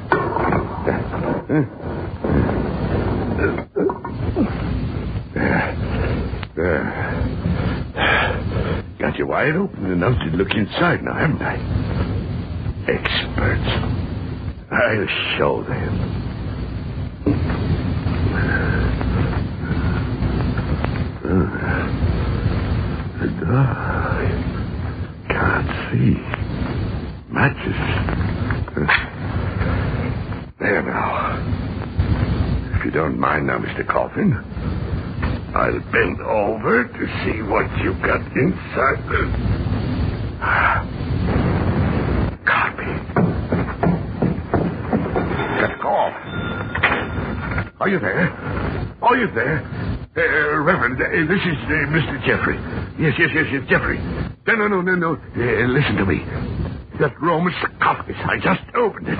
Got 8.98 9.16
you 9.18 9.26
wide 9.26 9.54
open 9.56 9.92
enough 9.92 10.18
to 10.18 10.36
look 10.36 10.50
inside 10.52 11.02
now, 11.02 11.14
haven't 11.14 11.42
I? 11.42 11.56
Experts. 12.88 13.70
I'll 14.72 15.06
show 15.38 15.62
them. 15.62 16.22
And 23.18 23.56
I 23.56 24.28
can't 25.28 25.70
see. 25.90 26.12
Matches. 27.32 27.76
There 30.58 30.82
now. 30.82 31.42
If 32.78 32.84
you 32.84 32.90
don't 32.90 33.18
mind 33.18 33.46
now, 33.46 33.58
Mr. 33.58 33.86
Coffin, 33.86 34.32
I'll 35.54 35.80
bend 35.92 36.20
over 36.20 36.84
to 36.84 37.06
see 37.24 37.42
what 37.42 37.66
you've 37.82 38.00
got 38.02 38.20
inside. 38.36 39.00
Copy. 42.44 42.92
Got 45.60 45.84
off. 45.84 46.14
Are 47.80 47.88
you 47.88 47.98
there? 47.98 48.30
Are 49.02 49.16
you 49.16 49.28
there? 49.34 49.64
Uh, 50.16 50.58
Reverend, 50.60 51.00
uh, 51.00 51.32
this 51.32 51.40
is 51.42 51.58
uh, 51.64 51.72
Mr. 51.92 52.18
Jeffrey. 52.26 52.75
Yes, 52.98 53.14
yes, 53.18 53.30
yes, 53.34 53.46
yes, 53.52 53.62
Jeffrey. 53.68 53.98
No, 54.46 54.54
no, 54.54 54.68
no, 54.68 54.80
no, 54.82 54.94
no. 54.94 55.12
Uh, 55.14 55.66
listen 55.68 55.96
to 55.96 56.06
me. 56.06 56.20
That 57.00 57.12
Roman 57.20 57.52
sarcophagus, 57.60 58.16
I 58.24 58.38
just 58.42 58.62
opened 58.76 59.08
it. 59.08 59.18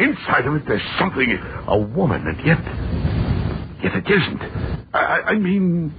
Inside 0.00 0.46
of 0.46 0.54
it, 0.56 0.62
there's 0.66 0.82
something, 0.98 1.28
a 1.68 1.78
woman, 1.78 2.24
and 2.26 2.38
yet, 2.46 2.58
yet 3.84 3.96
it 3.96 4.10
isn't. 4.10 4.42
I, 4.94 4.98
I- 4.98 5.32
mean, 5.38 5.92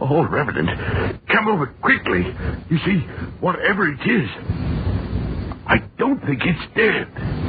oh, 0.00 0.24
Reverend, 0.26 0.70
come 1.28 1.48
over 1.48 1.66
quickly. 1.82 2.24
You 2.70 2.78
see, 2.86 3.00
whatever 3.40 3.88
it 3.88 4.00
is, 4.08 4.30
I 5.66 5.76
don't 5.98 6.20
think 6.24 6.40
it's 6.44 6.74
dead. 6.76 7.43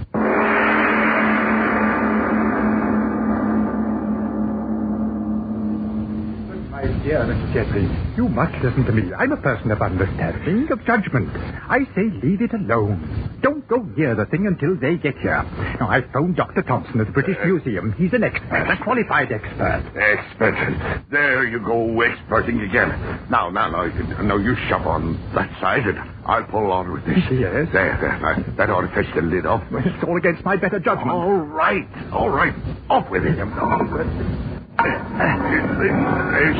Mr. 7.35 7.53
Jeffrey, 7.53 7.83
you 8.15 8.29
must 8.29 8.53
listen 8.63 8.85
to 8.85 8.93
me. 8.93 9.11
I'm 9.19 9.31
a 9.31 9.37
person 9.37 9.71
of 9.71 9.81
understanding, 9.81 10.71
of 10.71 10.79
judgment. 10.85 11.27
I 11.67 11.79
say 11.95 12.07
leave 12.23 12.41
it 12.41 12.53
alone. 12.53 13.39
Don't 13.41 13.67
go 13.67 13.77
near 13.97 14.15
the 14.15 14.25
thing 14.25 14.47
until 14.47 14.75
they 14.79 14.95
get 14.95 15.17
here. 15.19 15.43
Now, 15.79 15.89
I 15.89 16.01
phoned 16.13 16.37
Dr. 16.37 16.63
Thompson 16.63 17.01
at 17.01 17.07
the 17.07 17.13
British 17.13 17.37
uh, 17.43 17.45
Museum. 17.45 17.93
He's 17.97 18.13
an 18.13 18.23
expert, 18.23 18.71
a 18.71 18.77
qualified 18.83 19.31
expert. 19.31 19.83
Expert. 19.99 21.03
There 21.11 21.45
you 21.45 21.59
go, 21.59 22.01
experting 22.01 22.61
again. 22.61 22.89
Now, 23.29 23.49
now, 23.49 23.69
now, 23.69 23.85
now 24.23 24.37
you 24.37 24.55
shove 24.69 24.87
on 24.87 25.19
that 25.35 25.51
side 25.59 25.83
and 25.85 25.99
I'll 26.25 26.45
pull 26.45 26.71
on 26.71 26.91
with 26.91 27.05
this. 27.05 27.19
Yes. 27.35 27.67
There, 27.73 27.99
there. 27.99 28.53
That 28.57 28.69
ought 28.69 28.81
to 28.81 28.95
fetch 28.95 29.13
the 29.13 29.21
lid 29.21 29.45
off. 29.45 29.63
It's 29.71 30.03
all 30.07 30.17
against 30.17 30.43
my 30.45 30.55
better 30.55 30.79
judgment. 30.79 31.11
All 31.11 31.35
right, 31.35 31.87
all 32.13 32.29
right. 32.29 32.53
Off 32.89 33.11
with 33.11 33.23
it. 33.25 34.54
There 34.77 36.53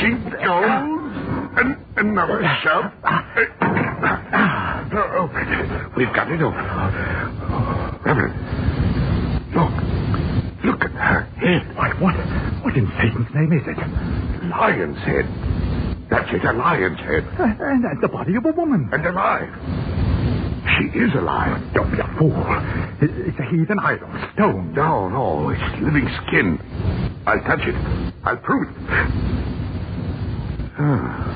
she 0.00 0.10
goes. 0.44 0.84
And 1.58 1.76
another 1.96 2.42
shove. 2.62 2.92
Oh, 4.92 5.28
We've 5.96 6.12
got 6.14 6.30
it 6.30 6.40
over. 6.42 6.56
Reverend, 8.04 8.34
look. 9.54 9.72
Look 10.64 10.84
at 10.84 10.90
her 10.92 11.22
head. 11.38 11.76
Why, 11.76 11.90
what, 12.00 12.14
what 12.64 12.76
in 12.76 12.86
Satan's 12.98 13.28
name 13.34 13.52
is 13.52 13.62
it? 13.66 13.78
Lion's 14.48 14.98
head. 14.98 15.26
That's 16.10 16.30
it, 16.32 16.44
a 16.44 16.52
lion's 16.52 16.98
head. 17.00 17.24
And, 17.38 17.84
and 17.84 18.00
the 18.02 18.08
body 18.08 18.36
of 18.36 18.44
a 18.44 18.52
woman. 18.52 18.88
And 18.92 19.06
alive. 19.06 19.48
She 20.78 20.84
is 20.98 21.14
alive. 21.14 21.62
Don't 21.74 21.90
be 21.90 21.98
a 21.98 22.06
fool. 22.18 22.32
It's 23.00 23.38
a 23.38 23.44
heathen 23.50 23.78
idol, 23.80 24.08
stone. 24.34 24.72
No, 24.74 25.08
no, 25.08 25.50
it's 25.50 25.62
living 25.82 26.08
skin. 26.26 26.58
I'll 27.26 27.40
touch 27.42 27.66
it. 27.66 27.74
I'll 28.24 28.36
prove 28.36 28.68
it. 28.68 28.76
Ah, 30.78 31.32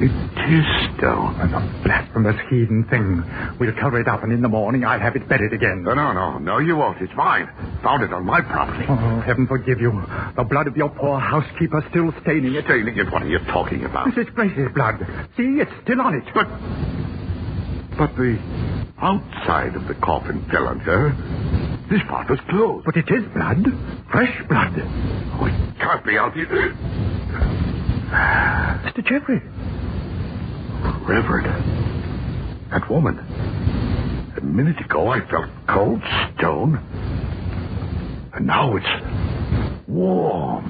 it 0.00 0.10
is 0.10 0.66
stone. 0.98 1.36
And 1.40 1.54
a 1.54 1.82
blasphemous 1.84 2.36
heathen 2.50 2.84
thing. 2.90 3.22
We'll 3.60 3.74
cover 3.78 4.00
it 4.00 4.08
up, 4.08 4.22
and 4.24 4.32
in 4.32 4.42
the 4.42 4.48
morning 4.48 4.84
I'll 4.84 4.98
have 4.98 5.14
it 5.14 5.28
buried 5.28 5.52
again. 5.52 5.84
No, 5.84 5.94
no, 5.94 6.12
no, 6.12 6.38
no, 6.38 6.58
you 6.58 6.76
won't. 6.76 7.00
It's 7.00 7.12
mine. 7.14 7.48
Found 7.84 8.02
it 8.02 8.12
on 8.12 8.24
my 8.24 8.40
property. 8.40 8.84
Oh, 8.88 9.20
heaven 9.20 9.46
forgive 9.46 9.80
you. 9.80 9.92
The 10.36 10.44
blood 10.44 10.66
of 10.66 10.76
your 10.76 10.88
poor 10.88 11.20
housekeeper 11.20 11.84
still 11.90 12.10
staining 12.22 12.54
it. 12.54 12.64
Staining 12.64 12.96
it? 12.98 13.12
What 13.12 13.22
are 13.22 13.28
you 13.28 13.38
talking 13.52 13.84
about? 13.84 14.08
Mrs. 14.08 14.34
Gracie's 14.34 14.72
blood. 14.74 14.98
See, 15.36 15.60
it's 15.60 15.70
still 15.84 16.00
on 16.00 16.14
it. 16.14 16.24
But, 16.34 16.48
but 17.98 18.16
the 18.16 18.38
outside 18.98 19.76
of 19.76 19.86
the 19.86 19.94
coffin 20.02 20.44
fell 20.50 20.66
on 20.66 20.80
her. 20.80 21.71
This 21.90 22.02
part 22.08 22.28
was 22.30 22.40
closed. 22.48 22.84
But 22.86 22.96
it 22.96 23.10
is 23.10 23.24
blood. 23.34 23.64
Fresh 24.10 24.42
blood. 24.48 24.72
Oh, 24.78 25.46
it 25.46 25.78
can't 25.78 26.04
be 26.04 26.16
out 26.18 26.34
here. 26.34 26.74
Mr. 28.84 29.04
Jeffrey. 29.04 29.40
Reverend, 31.06 31.46
that 32.70 32.88
woman. 32.90 33.18
A 34.36 34.40
minute 34.40 34.80
ago 34.84 35.08
I 35.08 35.20
felt 35.30 35.50
cold 35.68 36.02
stone. 36.36 36.76
And 38.34 38.46
now 38.46 38.76
it's 38.76 39.88
warm. 39.88 40.64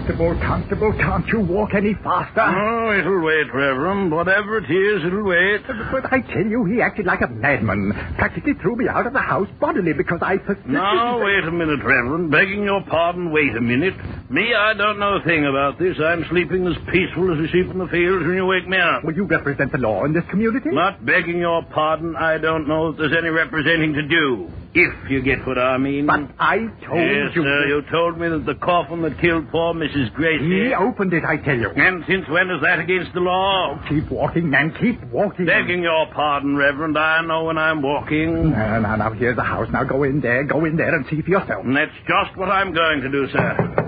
Constable, 0.00 0.34
constable, 0.40 0.92
can't 0.98 1.26
you 1.28 1.40
walk 1.40 1.74
any 1.74 1.92
faster? 1.92 2.40
Oh, 2.40 2.98
it'll 2.98 3.20
wait, 3.20 3.52
Reverend. 3.52 4.10
Whatever 4.10 4.56
it 4.56 4.70
is, 4.70 5.04
it'll 5.04 5.24
wait. 5.24 5.60
But 5.92 6.10
I 6.10 6.20
tell 6.20 6.46
you, 6.46 6.64
he 6.64 6.80
acted 6.80 7.04
like 7.04 7.20
a 7.20 7.28
madman. 7.28 7.92
Practically 8.16 8.54
threw 8.62 8.76
me 8.76 8.88
out 8.88 9.06
of 9.06 9.12
the 9.12 9.20
house 9.20 9.48
bodily 9.60 9.92
because 9.92 10.20
I 10.22 10.38
persisted. 10.38 10.70
Now, 10.72 11.22
wait 11.22 11.44
a 11.44 11.50
minute, 11.50 11.80
Reverend. 11.84 12.30
Begging 12.30 12.64
your 12.64 12.82
pardon, 12.88 13.30
wait 13.30 13.54
a 13.54 13.60
minute. 13.60 13.94
Me, 14.30 14.54
I 14.54 14.74
don't 14.74 15.00
know 15.00 15.16
a 15.16 15.24
thing 15.24 15.44
about 15.44 15.76
this. 15.80 15.96
I'm 15.98 16.24
sleeping 16.30 16.64
as 16.64 16.76
peaceful 16.92 17.34
as 17.34 17.42
a 17.42 17.48
sheep 17.50 17.66
in 17.66 17.78
the 17.78 17.88
fields 17.88 18.24
when 18.24 18.36
you 18.36 18.46
wake 18.46 18.68
me 18.68 18.78
up. 18.78 19.02
Will 19.02 19.12
you 19.12 19.24
represent 19.24 19.72
the 19.72 19.78
law 19.78 20.04
in 20.04 20.12
this 20.12 20.22
community? 20.30 20.70
Not 20.70 21.04
begging 21.04 21.38
your 21.38 21.64
pardon, 21.64 22.14
I 22.14 22.38
don't 22.38 22.68
know 22.68 22.92
that 22.92 22.98
there's 22.98 23.12
any 23.18 23.30
representing 23.30 23.92
to 23.94 24.06
do. 24.06 24.48
If 24.72 25.10
you 25.10 25.20
get 25.20 25.44
what 25.48 25.58
I 25.58 25.78
mean. 25.78 26.06
But 26.06 26.30
I 26.38 26.58
told 26.86 27.02
yes, 27.02 27.34
you. 27.34 27.42
sir. 27.42 27.66
You 27.66 27.82
told 27.90 28.20
me 28.20 28.28
that 28.28 28.46
the 28.46 28.54
coffin 28.54 29.02
that 29.02 29.18
killed 29.20 29.50
poor 29.50 29.74
Mrs. 29.74 30.14
Gracie. 30.14 30.68
He 30.68 30.74
opened 30.74 31.12
it, 31.12 31.24
I 31.24 31.36
tell 31.38 31.58
you. 31.58 31.70
And 31.70 32.04
since 32.06 32.28
when 32.28 32.50
is 32.50 32.62
that 32.62 32.78
against 32.78 33.12
the 33.12 33.18
law? 33.18 33.74
Oh, 33.74 33.88
keep 33.88 34.08
walking, 34.12 34.48
man. 34.48 34.72
Keep 34.80 35.10
walking. 35.10 35.46
Begging 35.46 35.82
your 35.82 36.06
pardon, 36.14 36.56
Reverend. 36.56 36.96
I 36.96 37.20
know 37.22 37.42
when 37.50 37.58
I'm 37.58 37.82
walking. 37.82 38.52
Now, 38.52 38.78
now, 38.78 38.94
now, 38.94 39.12
here's 39.12 39.34
the 39.34 39.42
house. 39.42 39.66
Now 39.72 39.82
go 39.82 40.04
in 40.04 40.20
there, 40.20 40.44
go 40.44 40.64
in 40.64 40.76
there 40.76 40.94
and 40.94 41.04
see 41.10 41.20
for 41.20 41.30
yourself. 41.30 41.64
And 41.64 41.76
that's 41.76 41.90
just 42.06 42.38
what 42.38 42.48
I'm 42.48 42.72
going 42.72 43.00
to 43.00 43.10
do, 43.10 43.26
sir. 43.32 43.79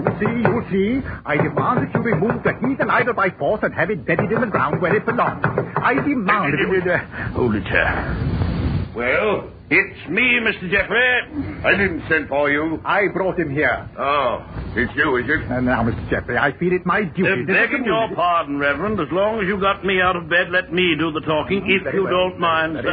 You'll 0.00 0.18
see, 0.18 0.42
you'll 0.42 0.66
see. 0.70 1.06
I 1.26 1.36
demand 1.36 1.86
that 1.86 1.94
you 1.94 2.00
remove 2.00 2.42
the 2.42 2.52
heathen 2.66 2.88
idol 2.90 3.14
by 3.14 3.30
force 3.30 3.60
and 3.62 3.74
have 3.74 3.90
it 3.90 4.06
buried 4.06 4.32
in 4.32 4.40
the 4.40 4.46
ground 4.46 4.80
where 4.80 4.96
it 4.96 5.04
belongs. 5.04 5.44
I 5.76 5.94
demand 5.94 6.54
it. 6.54 7.00
Hold 7.34 7.54
it, 7.54 7.64
sir. 7.64 8.36
Well, 8.94 9.50
it's 9.70 10.08
me, 10.08 10.40
Mr. 10.42 10.68
Jeffrey. 10.70 11.62
I 11.64 11.70
didn't 11.76 12.02
send 12.08 12.28
for 12.28 12.50
you. 12.50 12.80
I 12.84 13.06
brought 13.12 13.38
him 13.38 13.50
here. 13.50 13.88
Oh, 13.96 14.44
it's 14.74 14.92
you, 14.96 15.16
is 15.18 15.26
it? 15.28 15.50
And 15.50 15.66
now, 15.66 15.84
Mr. 15.84 16.10
Jeffrey, 16.10 16.36
I 16.36 16.50
feel 16.58 16.72
it 16.72 16.84
my 16.84 17.02
duty. 17.04 17.30
Uh, 17.30 17.36
to 17.36 17.46
begging 17.46 17.84
your 17.84 18.08
pardon, 18.16 18.58
Reverend. 18.58 18.98
As 19.00 19.06
long 19.12 19.40
as 19.40 19.46
you 19.46 19.60
got 19.60 19.84
me 19.84 20.00
out 20.00 20.16
of 20.16 20.28
bed, 20.28 20.48
let 20.50 20.72
me 20.72 20.96
do 20.98 21.12
the 21.12 21.20
talking, 21.20 21.62
if 21.70 21.84
Very 21.84 21.96
you 21.98 22.04
well. 22.04 22.30
don't 22.30 22.40
mind, 22.40 22.72
Very 22.74 22.88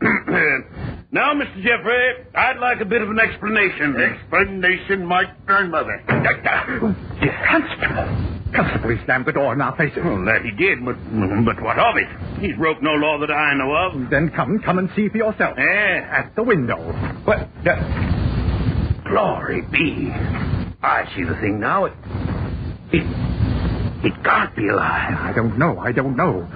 sir. 0.00 0.96
now, 1.12 1.34
Mr. 1.34 1.62
Jeffrey, 1.62 2.24
I'd 2.34 2.58
like 2.58 2.80
a 2.80 2.84
bit 2.84 3.02
of 3.02 3.10
an 3.10 3.18
explanation. 3.18 3.96
Explanation, 3.96 5.04
my 5.04 5.24
grandmother. 5.46 6.02
Constable. 6.06 6.94
Constable, 8.54 8.90
he 8.90 9.04
slammed 9.04 9.26
the 9.26 9.32
door 9.32 9.52
in 9.52 9.60
our 9.60 9.76
faces. 9.76 9.98
Well, 10.04 10.24
that 10.24 10.42
he 10.42 10.50
did, 10.50 10.84
but 10.84 10.96
but 11.44 11.62
what 11.62 11.78
of 11.78 11.96
it? 11.96 12.08
He's 12.40 12.56
broke 12.56 12.82
no 12.82 12.92
law 12.92 13.18
that 13.18 13.30
I 13.30 13.54
know 13.54 13.72
of. 13.72 14.10
Then 14.10 14.30
come, 14.30 14.58
come 14.60 14.78
and 14.78 14.90
see 14.96 15.08
for 15.08 15.18
yourself. 15.18 15.56
Eh? 15.58 15.62
At 15.62 16.34
the 16.34 16.42
window. 16.42 16.78
What? 17.24 17.48
Uh, 17.66 19.02
glory 19.08 19.62
be. 19.62 20.10
I 20.82 21.08
see 21.14 21.24
the 21.24 21.34
thing 21.40 21.60
now. 21.60 21.84
It, 21.84 21.92
it, 22.92 23.39
it 24.02 24.12
can't 24.24 24.54
be 24.56 24.68
alive. 24.68 25.14
I 25.18 25.32
don't 25.34 25.58
know, 25.58 25.78
I 25.78 25.92
don't 25.92 26.16
know. 26.16 26.48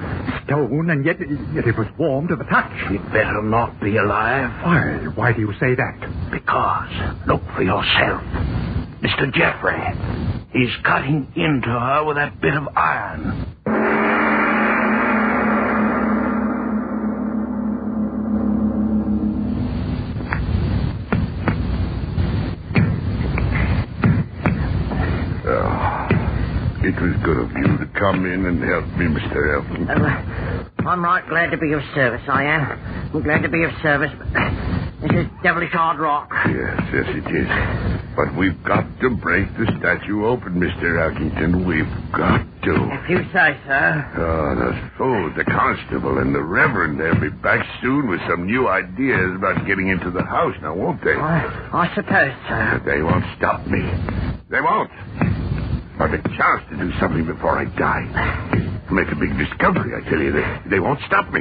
Stone, 0.45 0.91
and 0.91 1.05
yet, 1.05 1.21
yet 1.21 1.67
it 1.67 1.77
was 1.77 1.87
warm 1.99 2.29
to 2.29 2.37
the 2.37 2.45
touch. 2.45 2.73
It 2.91 3.05
better 3.13 3.43
not 3.43 3.81
be 3.81 3.97
alive. 3.97 4.51
Why, 4.65 5.13
why 5.15 5.33
do 5.33 5.41
you 5.41 5.53
say 5.61 5.75
that? 5.75 6.31
Because, 6.31 6.91
look 7.27 7.43
for 7.55 7.63
yourself. 7.63 8.23
Mr. 9.03 9.31
Jeffrey, 9.33 9.81
he's 10.53 10.75
cutting 10.85 11.31
into 11.37 11.69
her 11.69 12.05
with 12.05 12.17
that 12.17 12.41
bit 12.41 12.55
of 12.55 12.67
iron. 12.77 13.55
It 26.85 27.01
was 27.01 27.17
good 27.25 27.39
of 27.39 27.51
you 27.53 27.79
to 27.79 27.87
come 27.99 28.27
in 28.27 28.45
and 28.45 28.63
help 28.63 28.85
me, 28.99 29.07
Mr. 29.09 29.57
Elton. 29.57 29.89
Uh, 29.89 30.87
I'm 30.87 31.03
right 31.03 31.27
glad 31.29 31.51
to 31.51 31.57
be 31.57 31.73
of 31.73 31.81
service, 31.95 32.21
I 32.29 32.45
am. 32.45 33.11
I'm 33.15 33.23
glad 33.23 33.43
to 33.43 33.49
be 33.49 33.65
of 33.65 33.71
service, 33.83 34.13
but 34.19 34.29
this 35.01 35.25
is 35.25 35.27
devilish 35.43 35.73
hard 35.73 35.99
rock. 35.99 36.29
Yes, 36.31 36.81
yes, 36.93 37.07
it 37.09 37.25
is. 37.35 37.49
But 38.15 38.37
we've 38.37 38.63
got 38.65 38.85
to 39.01 39.11
break 39.17 39.49
the 39.57 39.67
statue 39.81 40.27
open, 40.27 40.61
Mr. 40.61 41.01
Elkington. 41.01 41.67
We've 41.67 41.89
got 42.13 42.45
to. 42.63 42.75
If 43.03 43.09
you 43.11 43.25
say 43.33 43.59
so. 43.67 43.81
Oh, 44.21 44.55
those 44.55 44.81
fools, 44.99 45.33
the 45.37 45.45
constable 45.45 46.19
and 46.19 46.35
the 46.35 46.43
reverend, 46.43 47.01
they'll 47.01 47.19
be 47.19 47.31
back 47.31 47.67
soon 47.81 48.09
with 48.09 48.21
some 48.29 48.47
new 48.47 48.69
ideas 48.69 49.35
about 49.37 49.67
getting 49.67 49.89
into 49.89 50.11
the 50.11 50.23
house, 50.23 50.55
now 50.61 50.75
won't 50.75 51.03
they? 51.03 51.15
I, 51.17 51.89
I 51.89 51.95
suppose 51.95 52.33
so. 52.49 52.85
They 52.85 53.03
won't 53.03 53.25
stop 53.37 53.67
me. 53.67 53.83
They 54.51 54.61
won't. 54.61 54.91
I've 55.99 56.13
a 56.13 56.19
chance 56.37 56.63
to 56.71 56.77
do 56.77 56.91
something 57.01 57.25
before 57.27 57.57
I 57.59 57.65
die. 57.79 58.05
Make 58.91 59.09
a 59.13 59.17
big 59.17 59.37
discovery, 59.39 59.95
I 59.95 60.03
tell 60.11 60.19
you. 60.21 60.33
They, 60.33 60.77
they 60.77 60.81
won't 60.81 61.01
stop 61.07 61.31
me. 61.33 61.41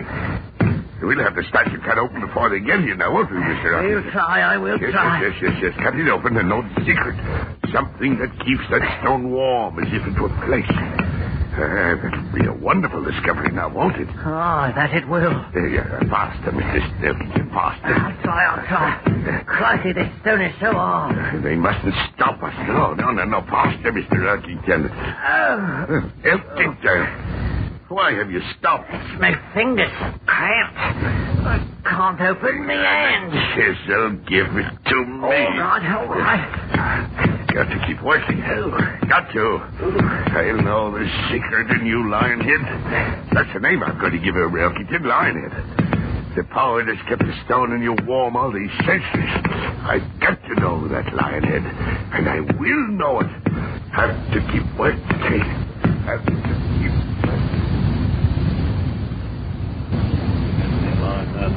We'll 1.02 1.20
have 1.20 1.36
the 1.36 1.44
statue 1.50 1.82
cut 1.84 1.98
open 1.98 2.22
before 2.22 2.48
they 2.50 2.60
get 2.62 2.80
here 2.80 2.96
now, 2.96 3.12
won't 3.14 3.30
we, 3.30 3.38
Mr. 3.38 3.76
Elkington? 3.76 4.12
try, 4.14 4.42
I 4.42 4.58
will 4.58 4.80
Yes, 4.80 4.92
try. 4.92 5.22
yes, 5.22 5.34
yes, 5.42 5.52
yes, 5.62 5.74
yes. 5.76 5.84
Cut 5.84 5.96
it 6.00 6.08
open 6.08 6.38
and 6.38 6.48
no 6.48 6.64
secret. 6.86 7.16
Something 7.74 8.18
that 8.20 8.32
keeps 8.46 8.64
that 8.72 8.80
stone 9.02 9.30
warm 9.32 9.78
as 9.84 9.92
if 9.92 10.06
it 10.08 10.16
were 10.22 10.30
flesh. 10.48 10.70
Uh, 11.54 12.02
that'll 12.02 12.34
be 12.34 12.46
a 12.48 12.54
wonderful 12.54 13.04
discovery 13.04 13.52
now, 13.52 13.70
won't 13.70 13.96
it? 13.98 14.08
Oh, 14.10 14.74
that 14.76 14.92
it 14.94 15.08
will. 15.08 15.30
Uh, 15.30 15.60
you 15.70 15.80
uh, 15.80 16.02
are. 16.02 16.08
Faster, 16.10 16.52
Mr. 16.52 16.82
Elkington, 17.06 17.50
faster. 17.54 17.94
I'll 17.94 18.24
try, 18.24 18.46
I'll 18.46 18.66
try. 18.68 19.44
Crikey, 19.46 19.94
this 19.94 20.10
stone 20.22 20.42
is 20.42 20.56
so 20.60 20.72
hard. 20.74 21.16
Uh, 21.16 21.42
they 21.44 21.56
mustn't 21.56 21.94
stop 22.16 22.42
us. 22.42 22.54
No, 22.68 22.94
no, 22.96 23.12
no, 23.12 23.24
no. 23.26 23.42
Faster, 23.42 23.92
Mr. 23.92 24.18
Elkington. 24.26 24.90
Oh, 24.90 26.12
Elkington. 26.26 27.34
Why 27.90 28.14
have 28.14 28.32
you 28.32 28.42
stopped? 28.58 28.90
my 29.20 29.36
fingers 29.54 29.92
cramped. 30.26 30.78
I 31.46 31.60
can't 31.86 32.20
open 32.22 32.66
my 32.66 32.74
hand. 32.74 33.32
Chisel, 33.54 34.12
give 34.28 34.48
it 34.58 34.90
to 34.90 35.06
me. 35.06 35.22
All 35.22 35.60
right, 35.60 35.86
all 35.94 36.08
right. 36.08 37.40
Got 37.54 37.70
to 37.70 37.86
keep 37.86 38.02
working. 38.02 38.40
Got 39.08 39.32
to. 39.34 39.62
I'll 40.34 40.62
know 40.64 40.90
the 40.92 41.06
secret 41.30 41.70
in 41.70 41.86
you, 41.86 41.98
Lionhead. 42.10 43.30
That's 43.32 43.54
the 43.54 43.60
name 43.60 43.84
I'm 43.84 44.00
going 44.00 44.14
to 44.14 44.18
give 44.18 44.34
her, 44.34 44.50
Elkington, 44.50 45.04
Lionhead. 45.06 46.36
The 46.36 46.46
power 46.46 46.84
that's 46.84 46.98
kept 47.08 47.22
the 47.22 47.34
stone 47.46 47.72
in 47.74 47.84
you 47.84 47.96
warm 48.08 48.36
all 48.36 48.52
these 48.52 48.72
centuries. 48.88 49.30
I've 49.86 50.20
got 50.20 50.42
to 50.42 50.56
know 50.62 50.88
that, 50.88 51.06
Lionhead. 51.14 51.64
And 52.18 52.28
I 52.28 52.40
will 52.40 52.88
know 52.88 53.20
it. 53.20 53.30
Have 53.94 54.18
to 54.34 54.40
keep 54.52 54.66
working. 54.80 55.46
Have 56.10 56.26
to 56.26 56.32
keep... 56.32 57.33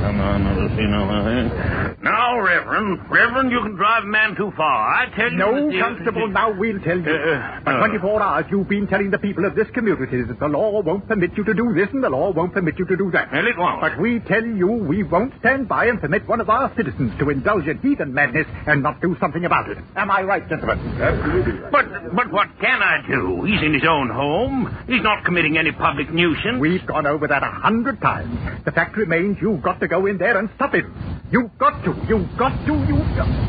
Like 0.07 0.17
that, 0.17 0.79
and 0.79 0.95
I 0.95 0.97
I've 0.97 1.25
never 1.25 1.97
seen. 1.97 2.03
Now, 2.03 2.39
Reverend, 2.41 3.11
Reverend, 3.11 3.51
you 3.51 3.61
can 3.63 3.75
drive 3.75 4.05
a 4.05 4.07
man 4.07 4.37
too 4.37 4.53
far. 4.57 4.95
I 4.95 5.07
tell 5.17 5.31
you. 5.31 5.37
No, 5.39 5.55
that 5.55 5.71
the- 5.73 5.81
Constable, 5.81 6.29
now 6.29 6.53
we'll 6.53 6.81
tell 6.81 6.99
you. 6.99 7.11
Uh, 7.11 7.61
For 7.65 7.71
uh, 7.71 7.79
24 7.79 8.23
hours, 8.23 8.45
you've 8.51 8.69
been 8.69 8.87
telling 8.87 9.11
the 9.11 9.19
people 9.19 9.45
of 9.45 9.55
this 9.55 9.69
community 9.71 10.23
that 10.23 10.39
the 10.39 10.47
law 10.49 10.81
won't 10.83 11.09
permit 11.09 11.33
you 11.37 11.45
to 11.45 11.55
do 11.55 11.73
this 11.75 11.89
and 11.93 12.03
the 12.05 12.11
law 12.11 12.31
won't 12.31 12.53
permit 12.53 12.79
you 12.79 12.85
to 12.87 12.97
do 12.97 13.11
that. 13.13 13.33
Well, 13.33 13.47
it 13.47 13.57
won't. 13.59 13.81
But 13.81 13.99
we 13.99 14.21
tell 14.21 14.45
you 14.45 14.69
we 14.69 15.03
won't 15.03 15.33
stand 15.41 15.69
by 15.69 15.87
and 15.87 16.01
permit 16.01 16.29
one 16.29 16.41
of 16.41 16.49
our 16.51 16.73
citizens 16.77 17.13
to 17.19 17.31
indulge 17.31 17.67
in 17.67 17.79
heathen 17.79 18.13
madness 18.15 18.47
and 18.67 18.83
not 18.83 19.01
do 19.01 19.17
something 19.19 19.45
about 19.45 19.69
it. 19.71 19.79
Am 19.97 20.11
I 20.11 20.23
right, 20.23 20.47
gentlemen? 20.49 20.79
Absolutely. 21.01 21.55
But, 21.73 22.15
but 22.15 22.31
what 22.31 22.49
can 22.61 22.83
I 22.83 23.03
do? 23.09 23.43
He's 23.45 23.63
in 23.63 23.73
his 23.75 23.85
own 23.89 24.11
home. 24.11 24.67
He's 24.87 25.03
not 25.03 25.25
committing 25.25 25.57
any 25.59 25.73
public 25.73 26.11
nuisance. 26.13 26.61
We've 26.61 26.85
gone 26.87 27.07
over 27.07 27.27
that 27.29 27.43
a 27.43 27.51
hundred 27.51 28.01
times. 28.01 28.65
The 28.65 28.73
fact 28.73 28.97
remains 28.97 29.39
you've 29.41 29.63
got 29.63 29.81
to 29.81 29.89
go 29.89 29.96
in 30.05 30.19
there 30.19 30.39
and 30.39 30.51
stop 30.57 30.75
him. 30.75 30.93
You've 31.31 31.57
got 31.59 31.83
to. 31.85 31.95
You've 32.09 32.37
got 32.37 32.53
to. 32.67 32.73
You've 32.73 33.17
got 33.17 33.27
to. 33.27 33.47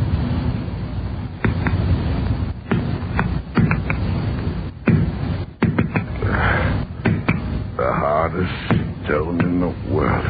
The 7.78 7.94
hardest 7.94 9.06
stone 9.06 9.40
in 9.42 9.60
the 9.60 9.94
world. 9.94 10.26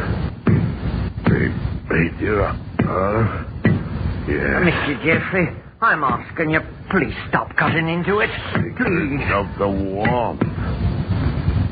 They 1.26 1.48
beat 1.88 2.20
you 2.20 2.42
up, 2.44 2.58
huh? 2.82 3.44
Yeah. 4.28 4.68
Mr. 4.68 5.06
Jeffrey, 5.06 5.48
I'm 5.82 6.04
asking 6.04 6.50
you, 6.52 6.60
please 6.92 7.14
stop 7.30 7.56
cutting 7.56 7.88
into 7.88 8.20
it. 8.20 8.30
Please. 8.76 9.24
Of 9.32 9.48
the 9.58 9.70
warmth. 9.70 10.42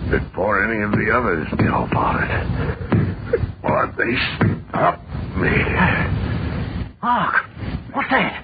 Before 0.09 0.63
any 0.63 0.83
of 0.83 0.91
the 0.91 1.11
others 1.11 1.47
know 1.59 1.85
about 1.91 2.23
it. 2.23 3.04
Or 3.63 3.93
they 3.97 4.15
stop 4.69 4.99
me. 5.37 5.51
Hark! 7.01 7.45
What's 7.93 8.09
that? 8.09 8.43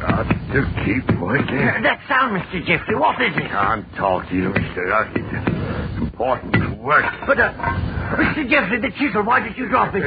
Got 0.00 0.22
to 0.28 0.62
keep 0.84 1.20
working. 1.20 1.56
That 1.82 2.00
sound, 2.08 2.36
Mr. 2.40 2.64
Jeffrey, 2.66 2.96
what 2.96 3.20
is 3.20 3.36
it? 3.36 3.50
Can't 3.50 3.84
talk 3.96 4.28
to 4.28 4.34
you, 4.34 4.50
Mr. 4.50 4.92
Archie. 4.92 5.20
Important 6.02 6.78
work. 6.82 7.04
But, 7.26 7.38
uh, 7.38 7.52
Mr. 8.16 8.48
Jeffrey, 8.48 8.80
the 8.80 8.90
chisel, 8.98 9.22
why 9.22 9.40
did 9.40 9.56
you 9.58 9.68
drop 9.68 9.94
it? 9.94 10.02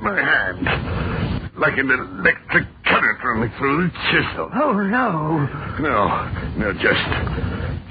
My 0.00 0.14
hand. 0.16 1.58
Like 1.58 1.76
an 1.76 1.90
electric 1.90 2.66
current 2.86 3.18
running 3.24 3.52
through 3.58 3.88
the 3.88 3.92
chisel. 4.10 4.48
Oh, 4.54 4.72
no. 4.72 5.46
No, 5.80 6.08
no, 6.56 6.72
just, 6.72 7.02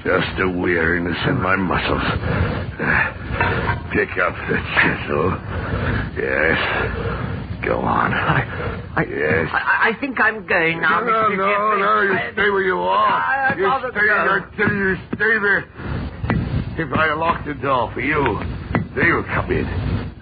just 0.04 0.38
a 0.40 0.48
weariness 0.48 1.18
in 1.26 1.40
my 1.40 1.56
muscles. 1.56 2.02
Pick 3.92 4.10
up 4.18 4.34
the 4.48 4.58
chisel. 4.78 5.30
Yes. 6.16 6.58
Go 7.64 7.80
on. 7.80 8.12
I, 8.14 9.04
yes. 9.08 9.48
I, 9.52 9.90
I 9.90 10.00
think 10.00 10.20
I'm 10.20 10.46
going 10.46 10.80
now, 10.80 11.00
no, 11.00 11.06
Mr. 11.12 11.36
no, 11.36 11.46
Jeffrey. 11.48 11.80
no, 11.82 12.00
you 12.02 12.12
I- 12.18 12.32
stay 12.32 12.50
where 12.50 12.62
you 12.62 12.78
are. 12.78 13.20
I- 13.20 13.54
you 13.56 13.90
stay. 13.90 14.08
I 14.10 14.24
you, 14.58 14.96
stay 15.16 15.38
there. 15.42 15.64
If 16.78 16.92
I 16.96 17.12
lock 17.14 17.44
the 17.44 17.54
door 17.54 17.90
for 17.92 18.00
you, 18.00 18.22
they'll 18.94 19.24
come 19.34 19.50
in. 19.50 19.66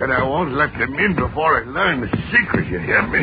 And 0.01 0.13
I 0.13 0.23
won't 0.23 0.53
let 0.53 0.73
them 0.79 0.95
in 0.95 1.15
before 1.17 1.63
I 1.63 1.67
learn 1.69 2.01
the 2.01 2.09
secret, 2.33 2.67
you 2.69 2.79
hear 2.81 3.03
me? 3.07 3.21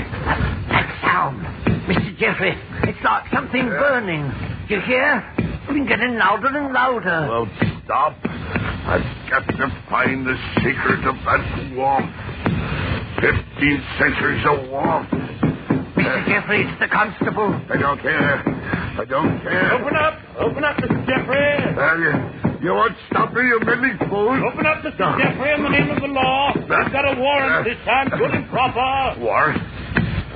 That 0.69 0.99
sound, 1.01 1.41
Mr. 1.87 2.17
Jeffrey, 2.17 2.53
it's 2.83 3.03
like 3.03 3.31
something 3.33 3.65
burning. 3.67 4.31
You 4.69 4.79
hear? 4.81 5.23
It's 5.63 5.71
been 5.71 5.87
getting 5.87 6.17
louder 6.17 6.47
and 6.47 6.73
louder. 6.73 7.27
Won't 7.29 7.51
stop. 7.85 8.17
I've 8.23 9.03
got 9.31 9.47
to 9.47 9.67
find 9.89 10.27
the 10.27 10.35
secret 10.59 11.07
of 11.07 11.15
that 11.23 11.71
warmth. 11.75 12.11
Fifteen 13.23 13.79
centuries 13.97 14.43
of 14.43 14.69
warmth. 14.69 15.09
Mr. 15.95 16.27
Jeffrey, 16.27 16.67
it's 16.67 16.79
the 16.81 16.87
constable. 16.91 17.55
I 17.71 17.77
don't 17.79 18.01
care. 18.01 18.43
I 18.43 19.05
don't 19.07 19.39
care. 19.41 19.71
Open 19.73 19.95
up! 19.95 20.19
Open 20.37 20.63
up, 20.65 20.75
Mr. 20.77 20.99
Jeffrey! 21.07 21.55
Uh, 21.79 21.95
you, 21.95 22.67
you 22.67 22.73
won't 22.73 22.95
stop 23.09 23.33
me, 23.33 23.41
you 23.47 23.59
meddling 23.63 23.97
fool. 24.09 24.35
Open 24.43 24.65
up, 24.65 24.83
Mr. 24.83 24.99
Jeffrey, 25.17 25.53
in 25.55 25.63
the 25.63 25.69
name 25.69 25.89
of 25.89 26.01
the 26.01 26.07
law. 26.07 26.51
We've 26.53 26.67
got 26.67 27.07
a 27.07 27.15
warrant 27.19 27.65
this 27.65 27.79
time, 27.85 28.09
good 28.09 28.31
and 28.35 28.49
proper. 28.49 29.19
Warrant? 29.21 29.61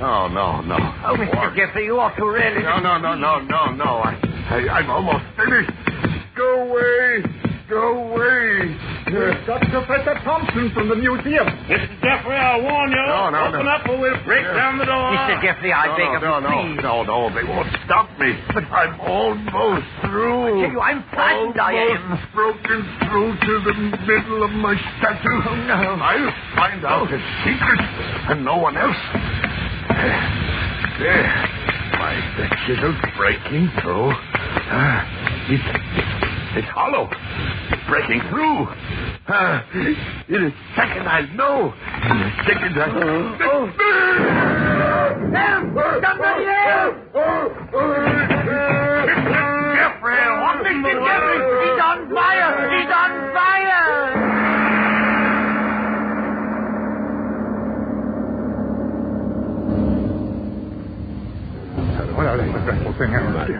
Oh, 0.00 0.28
no, 0.32 0.62
no. 0.62 0.76
Oh, 1.04 1.14
Mr. 1.20 1.54
Jeffrey, 1.54 1.84
you 1.84 2.00
ought 2.00 2.16
to 2.16 2.24
really... 2.24 2.62
No, 2.62 2.80
no, 2.80 2.96
no, 2.98 3.14
no, 3.14 3.40
no, 3.40 3.72
no. 3.74 3.84
I, 4.00 4.16
I, 4.50 4.68
I'm 4.80 4.90
almost 4.90 5.24
finished. 5.36 5.70
Go 6.36 6.68
away. 6.70 7.22
Go 7.68 8.12
away. 8.12 8.76
We've 9.08 9.46
got 9.46 9.60
Professor 9.68 10.14
Thompson 10.24 10.70
from 10.72 10.88
the 10.88 10.96
museum. 10.96 11.44
Mr. 11.68 12.00
Jeffrey, 12.00 12.36
I 12.36 12.60
warn 12.60 12.90
you. 12.92 12.96
No, 13.08 13.28
no, 13.28 13.44
Open 13.48 13.64
no. 13.66 13.72
up 13.72 13.88
or 13.88 13.98
we'll 14.00 14.24
break 14.24 14.44
Yeah. 14.44 14.54
down 14.56 14.78
the 14.78 14.84
door. 14.84 15.12
Mr. 15.12 15.42
Jeffrey, 15.42 15.72
I 15.72 15.86
no, 15.88 15.96
beg 15.96 16.08
no, 16.08 16.16
of 16.16 16.22
you, 16.22 16.28
no, 16.28 16.40
no, 16.40 16.48
please. 16.48 16.82
no, 16.82 17.02
no, 17.04 17.16
they 17.34 17.44
won't 17.44 17.68
stop 17.84 18.08
me. 18.20 18.36
But 18.54 18.64
I'm 18.72 19.00
almost 19.00 19.84
through. 20.04 20.44
I 20.44 20.50
tell 20.64 20.72
you, 20.72 20.80
I'm 20.80 21.02
frightened, 21.12 21.60
I 21.60 21.72
am. 21.92 22.04
Broken 22.34 22.80
through 23.08 23.32
to 23.36 23.52
the 23.68 23.74
middle 24.08 24.44
of 24.44 24.50
my 24.52 24.76
statue. 25.00 25.40
Oh, 25.48 25.56
no. 25.68 25.76
I'll 26.00 26.32
find 26.56 26.84
out 26.84 27.10
his 27.10 27.20
secret, 27.44 27.80
and 28.32 28.44
no 28.44 28.56
one 28.56 28.76
else. 28.76 28.96
There. 31.00 31.28
My 31.98 32.14
the 32.36 32.46
chisel's 32.66 32.96
breaking 33.16 33.70
through. 33.82 34.12
Ah, 34.70 35.04
it's, 35.50 35.64
it's 36.56 36.68
hollow. 36.68 37.08
It's 37.70 37.82
breaking 37.88 38.20
through. 38.30 38.66
Ah, 39.28 39.64
in 39.74 40.44
a 40.44 40.52
second 40.76 41.06
I'll 41.06 41.28
know. 41.36 41.72
In 41.72 42.16
a 42.16 42.30
second 42.46 42.78
I... 42.78 42.88
Oh. 43.44 43.68
Help! 45.28 45.64
Somebody 46.02 46.44
help! 46.48 46.94
Jeffrey, 49.76 50.22
what 50.40 50.56
Mr. 50.64 50.92
Jeffrey, 51.04 51.38
he's 51.64 51.80
on 51.80 51.98
fire! 52.14 52.52
He's 52.72 52.92
on 52.92 53.10
fire! 53.34 53.98
Well, 61.68 61.86
that's 61.86 61.98
a 61.98 62.00
dreadful 62.00 62.06
thing. 62.06 62.07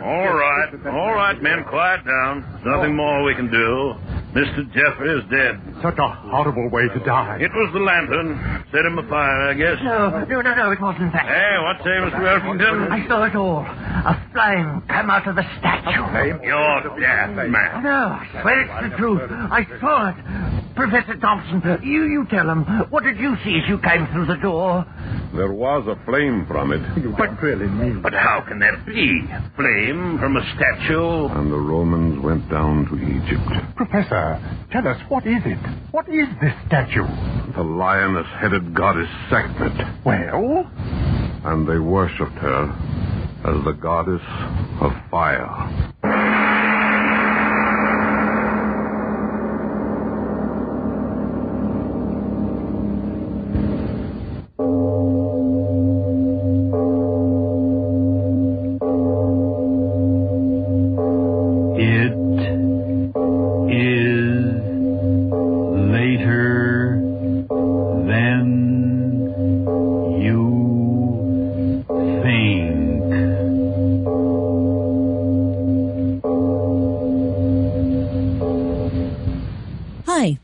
All 0.03 0.35
right, 0.35 0.87
all 0.87 1.15
right, 1.15 1.41
men, 1.41 1.65
quiet 1.69 2.05
down. 2.05 2.43
Nothing 2.67 2.93
oh. 2.93 3.03
more 3.03 3.23
we 3.23 3.35
can 3.35 3.51
do. 3.51 3.95
Mr. 4.35 4.67
Jeffrey 4.75 5.15
is 5.17 5.25
dead. 5.31 5.57
Such 5.83 5.97
a 5.97 6.09
horrible 6.29 6.69
way 6.71 6.87
to 6.89 7.01
die. 7.01 7.39
It 7.41 7.51
was 7.55 7.71
the 7.73 7.81
lantern. 7.81 8.65
Set 8.71 8.85
him 8.85 8.99
afire, 8.99 9.51
I 9.51 9.55
guess. 9.55 9.79
No, 9.83 10.11
no, 10.27 10.41
no, 10.43 10.55
no, 10.55 10.71
it 10.71 10.81
wasn't 10.81 11.13
that. 11.13 11.25
Hey, 11.25 11.57
what 11.65 11.79
say, 11.81 11.97
Mr. 12.03 12.21
Elkington? 12.21 12.91
I 12.91 13.09
saw 13.09 13.25
it 13.25 13.35
all. 13.35 13.65
A 13.65 14.15
flame 14.33 14.83
come 14.87 15.09
out 15.09 15.27
of 15.27 15.37
the 15.37 15.47
statue. 15.59 16.45
You're 16.45 17.01
dead, 17.01 17.35
man. 17.49 17.83
No, 17.83 18.21
I 18.21 18.29
swear 18.43 18.61
it's 18.63 18.91
the 18.91 18.97
truth. 18.99 19.23
I 19.31 19.67
saw 19.81 20.11
it. 20.11 20.17
Professor 20.79 21.17
Thompson, 21.19 21.61
you, 21.83 22.05
you 22.05 22.25
tell 22.31 22.49
him. 22.49 22.63
What 22.91 23.03
did 23.03 23.19
you 23.19 23.35
see 23.45 23.59
as 23.61 23.69
you 23.69 23.79
came 23.79 24.07
through 24.13 24.27
the 24.27 24.37
door? 24.37 24.87
There 25.35 25.51
was 25.53 25.87
a 25.89 25.97
flame 26.07 26.47
from 26.47 26.71
it, 26.73 26.81
You 27.03 27.13
don't 27.19 27.37
really 27.43 27.67
mean. 27.67 28.01
But 28.01 28.13
how 28.13 28.45
can 28.47 28.61
that 28.61 28.87
be? 28.87 29.23
Flame 29.57 30.19
from 30.21 30.37
a 30.37 30.43
statue? 30.55 31.27
and 31.35 31.51
the 31.51 31.59
Romans 31.59 32.23
went 32.25 32.49
down 32.49 32.87
to 32.87 32.95
Egypt. 32.95 33.77
Professor, 33.77 34.39
tell 34.71 34.87
us, 34.87 35.01
what 35.09 35.27
is 35.27 35.43
it? 35.45 35.59
What 35.91 36.09
is 36.09 36.29
this 36.41 36.55
statue? 36.69 37.07
The 37.57 37.63
lioness 37.63 38.27
headed 38.41 38.73
goddess 38.73 39.09
Sekhmet, 39.31 40.05
Well, 40.05 40.71
and 41.45 41.69
they 41.69 41.79
worshipped 41.79 42.39
her 42.39 42.65
as 43.45 43.65
the 43.65 43.73
goddess 43.73 44.23
of 44.81 44.93
fire. 45.11 46.68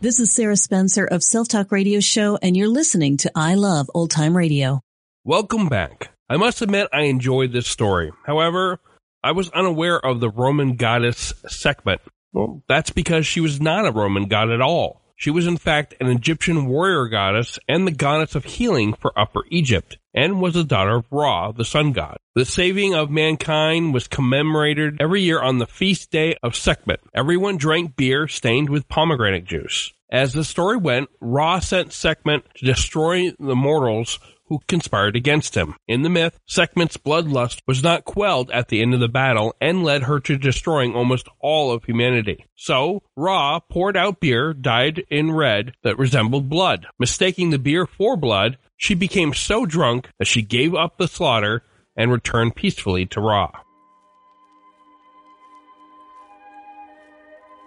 This 0.05 0.21
is 0.21 0.31
Sarah 0.31 0.55
Spencer 0.55 1.07
of 1.07 1.23
Self 1.23 1.49
Talk 1.49 1.73
Radio 1.73 1.99
Show, 1.99 2.37
and 2.43 2.55
you're 2.55 2.69
listening 2.69 3.17
to 3.17 3.33
I 3.35 3.55
Love 3.55 3.91
Old 3.95 4.11
Time 4.11 4.37
Radio. 4.37 4.83
Welcome 5.25 5.71
back. 5.71 6.11
I 6.29 6.37
must 6.37 6.61
admit 6.61 6.89
I 6.93 7.05
enjoyed 7.05 7.53
this 7.53 7.67
story. 7.67 8.13
However, 8.27 8.81
I 9.23 9.33
was 9.33 9.49
unaware 9.49 9.99
of 9.99 10.21
the 10.21 10.29
Roman 10.29 10.77
goddess 10.77 11.33
Sekhmet. 11.49 12.03
Well, 12.35 12.63
that's 12.69 12.91
because 12.91 13.27
she 13.27 13.41
was 13.41 13.63
not 13.63 13.87
a 13.87 13.93
Roman 13.93 14.29
god 14.29 14.51
at 14.51 14.61
all. 14.61 15.01
She 15.25 15.31
was 15.31 15.47
in 15.47 15.57
fact 15.57 15.95
an 16.01 16.09
Egyptian 16.09 16.67
warrior 16.67 17.09
goddess 17.09 17.59
and 17.67 17.87
the 17.87 17.93
goddess 17.93 18.35
of 18.35 18.45
healing 18.45 18.93
for 18.93 19.19
Upper 19.19 19.41
Egypt, 19.49 19.97
and 20.13 20.39
was 20.39 20.53
the 20.53 20.65
daughter 20.65 20.97
of 20.97 21.07
Ra, 21.11 21.51
the 21.51 21.65
sun 21.65 21.93
god. 21.93 22.19
The 22.35 22.45
saving 22.45 22.95
of 22.95 23.09
mankind 23.09 23.95
was 23.95 24.07
commemorated 24.07 24.99
every 25.01 25.23
year 25.23 25.41
on 25.41 25.57
the 25.57 25.67
feast 25.67 26.11
day 26.11 26.37
of 26.43 26.55
Sekhmet. 26.55 27.01
Everyone 27.15 27.57
drank 27.57 27.97
beer 27.97 28.29
stained 28.29 28.69
with 28.69 28.87
pomegranate 28.87 29.47
juice. 29.47 29.95
As 30.13 30.35
the 30.35 30.45
story 30.45 30.77
went, 30.77 31.09
Ra 31.23 31.59
sent 31.59 31.95
Sekhmet 31.95 32.43
to 32.57 32.67
destroy 32.67 33.31
the 33.39 33.57
mortals 33.57 34.19
who 34.47 34.61
conspired 34.69 35.17
against 35.17 35.57
him. 35.57 35.75
In 35.89 36.03
the 36.03 36.11
myth, 36.11 36.39
Sekhmet's 36.49 36.97
bloodlust 36.97 37.61
was 37.67 37.83
not 37.83 38.05
quelled 38.05 38.51
at 38.51 38.69
the 38.69 38.83
end 38.83 38.95
of 38.95 39.01
the 39.01 39.09
battle 39.09 39.55
and 39.61 39.85
led 39.85 40.05
her 40.05 40.21
to 40.21 40.37
destroying 40.37 40.95
almost 40.95 41.29
all 41.41 41.73
of 41.73 41.85
humanity. 41.85 42.45
So, 42.55 43.03
Ra 43.17 43.61
poured 43.61 43.97
out 43.97 44.21
beer 44.21 44.53
dyed 44.53 45.05
in 45.11 45.33
red 45.33 45.73
that 45.83 45.99
resembled 45.99 46.49
blood. 46.49 46.87
Mistaking 46.99 47.51
the 47.51 47.59
beer 47.59 47.87
for 47.87 48.17
blood, 48.17 48.59
she 48.77 48.95
became 48.95 49.33
so 49.33 49.65
drunk 49.67 50.11
that 50.19 50.29
she 50.29 50.43
gave 50.43 50.75
up 50.75 50.99
the 50.99 51.09
slaughter 51.09 51.63
and 51.97 52.11
returned 52.11 52.57
peacefully 52.57 53.07
to 53.07 53.21
Ra. 53.21 53.51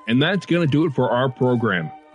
And 0.07 0.21
that's 0.21 0.45
going 0.45 0.65
to 0.65 0.71
do 0.71 0.85
it 0.85 0.93
for 0.93 1.11
our 1.11 1.29
program. 1.29 1.91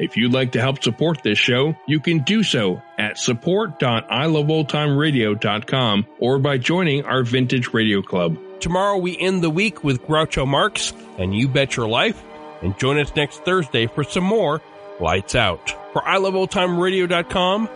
If 0.00 0.16
you'd 0.16 0.32
like 0.32 0.52
to 0.52 0.60
help 0.62 0.82
support 0.82 1.22
this 1.22 1.38
show, 1.38 1.76
you 1.86 2.00
can 2.00 2.20
do 2.20 2.42
so 2.42 2.80
at 2.98 3.18
support.iloveoldtimeradio.com 3.18 6.06
or 6.18 6.38
by 6.38 6.56
joining 6.56 7.04
our 7.04 7.22
Vintage 7.22 7.74
Radio 7.74 8.00
Club. 8.00 8.38
Tomorrow 8.60 8.96
we 8.96 9.18
end 9.18 9.42
the 9.42 9.50
week 9.50 9.84
with 9.84 10.00
Groucho 10.02 10.48
Marx 10.48 10.94
and 11.18 11.34
You 11.34 11.48
Bet 11.48 11.76
Your 11.76 11.86
Life, 11.86 12.24
and 12.62 12.78
join 12.78 12.98
us 12.98 13.14
next 13.14 13.44
Thursday 13.44 13.86
for 13.86 14.02
some 14.02 14.24
more 14.24 14.62
Lights 15.00 15.34
Out. 15.34 15.68
For 15.92 16.00
iloveoldtimeradio.com, 16.02 17.68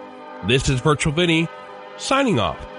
this 0.46 0.70
is 0.70 0.80
Virtual 0.80 1.12
Vinny, 1.12 1.46
signing 1.98 2.40
off. 2.40 2.73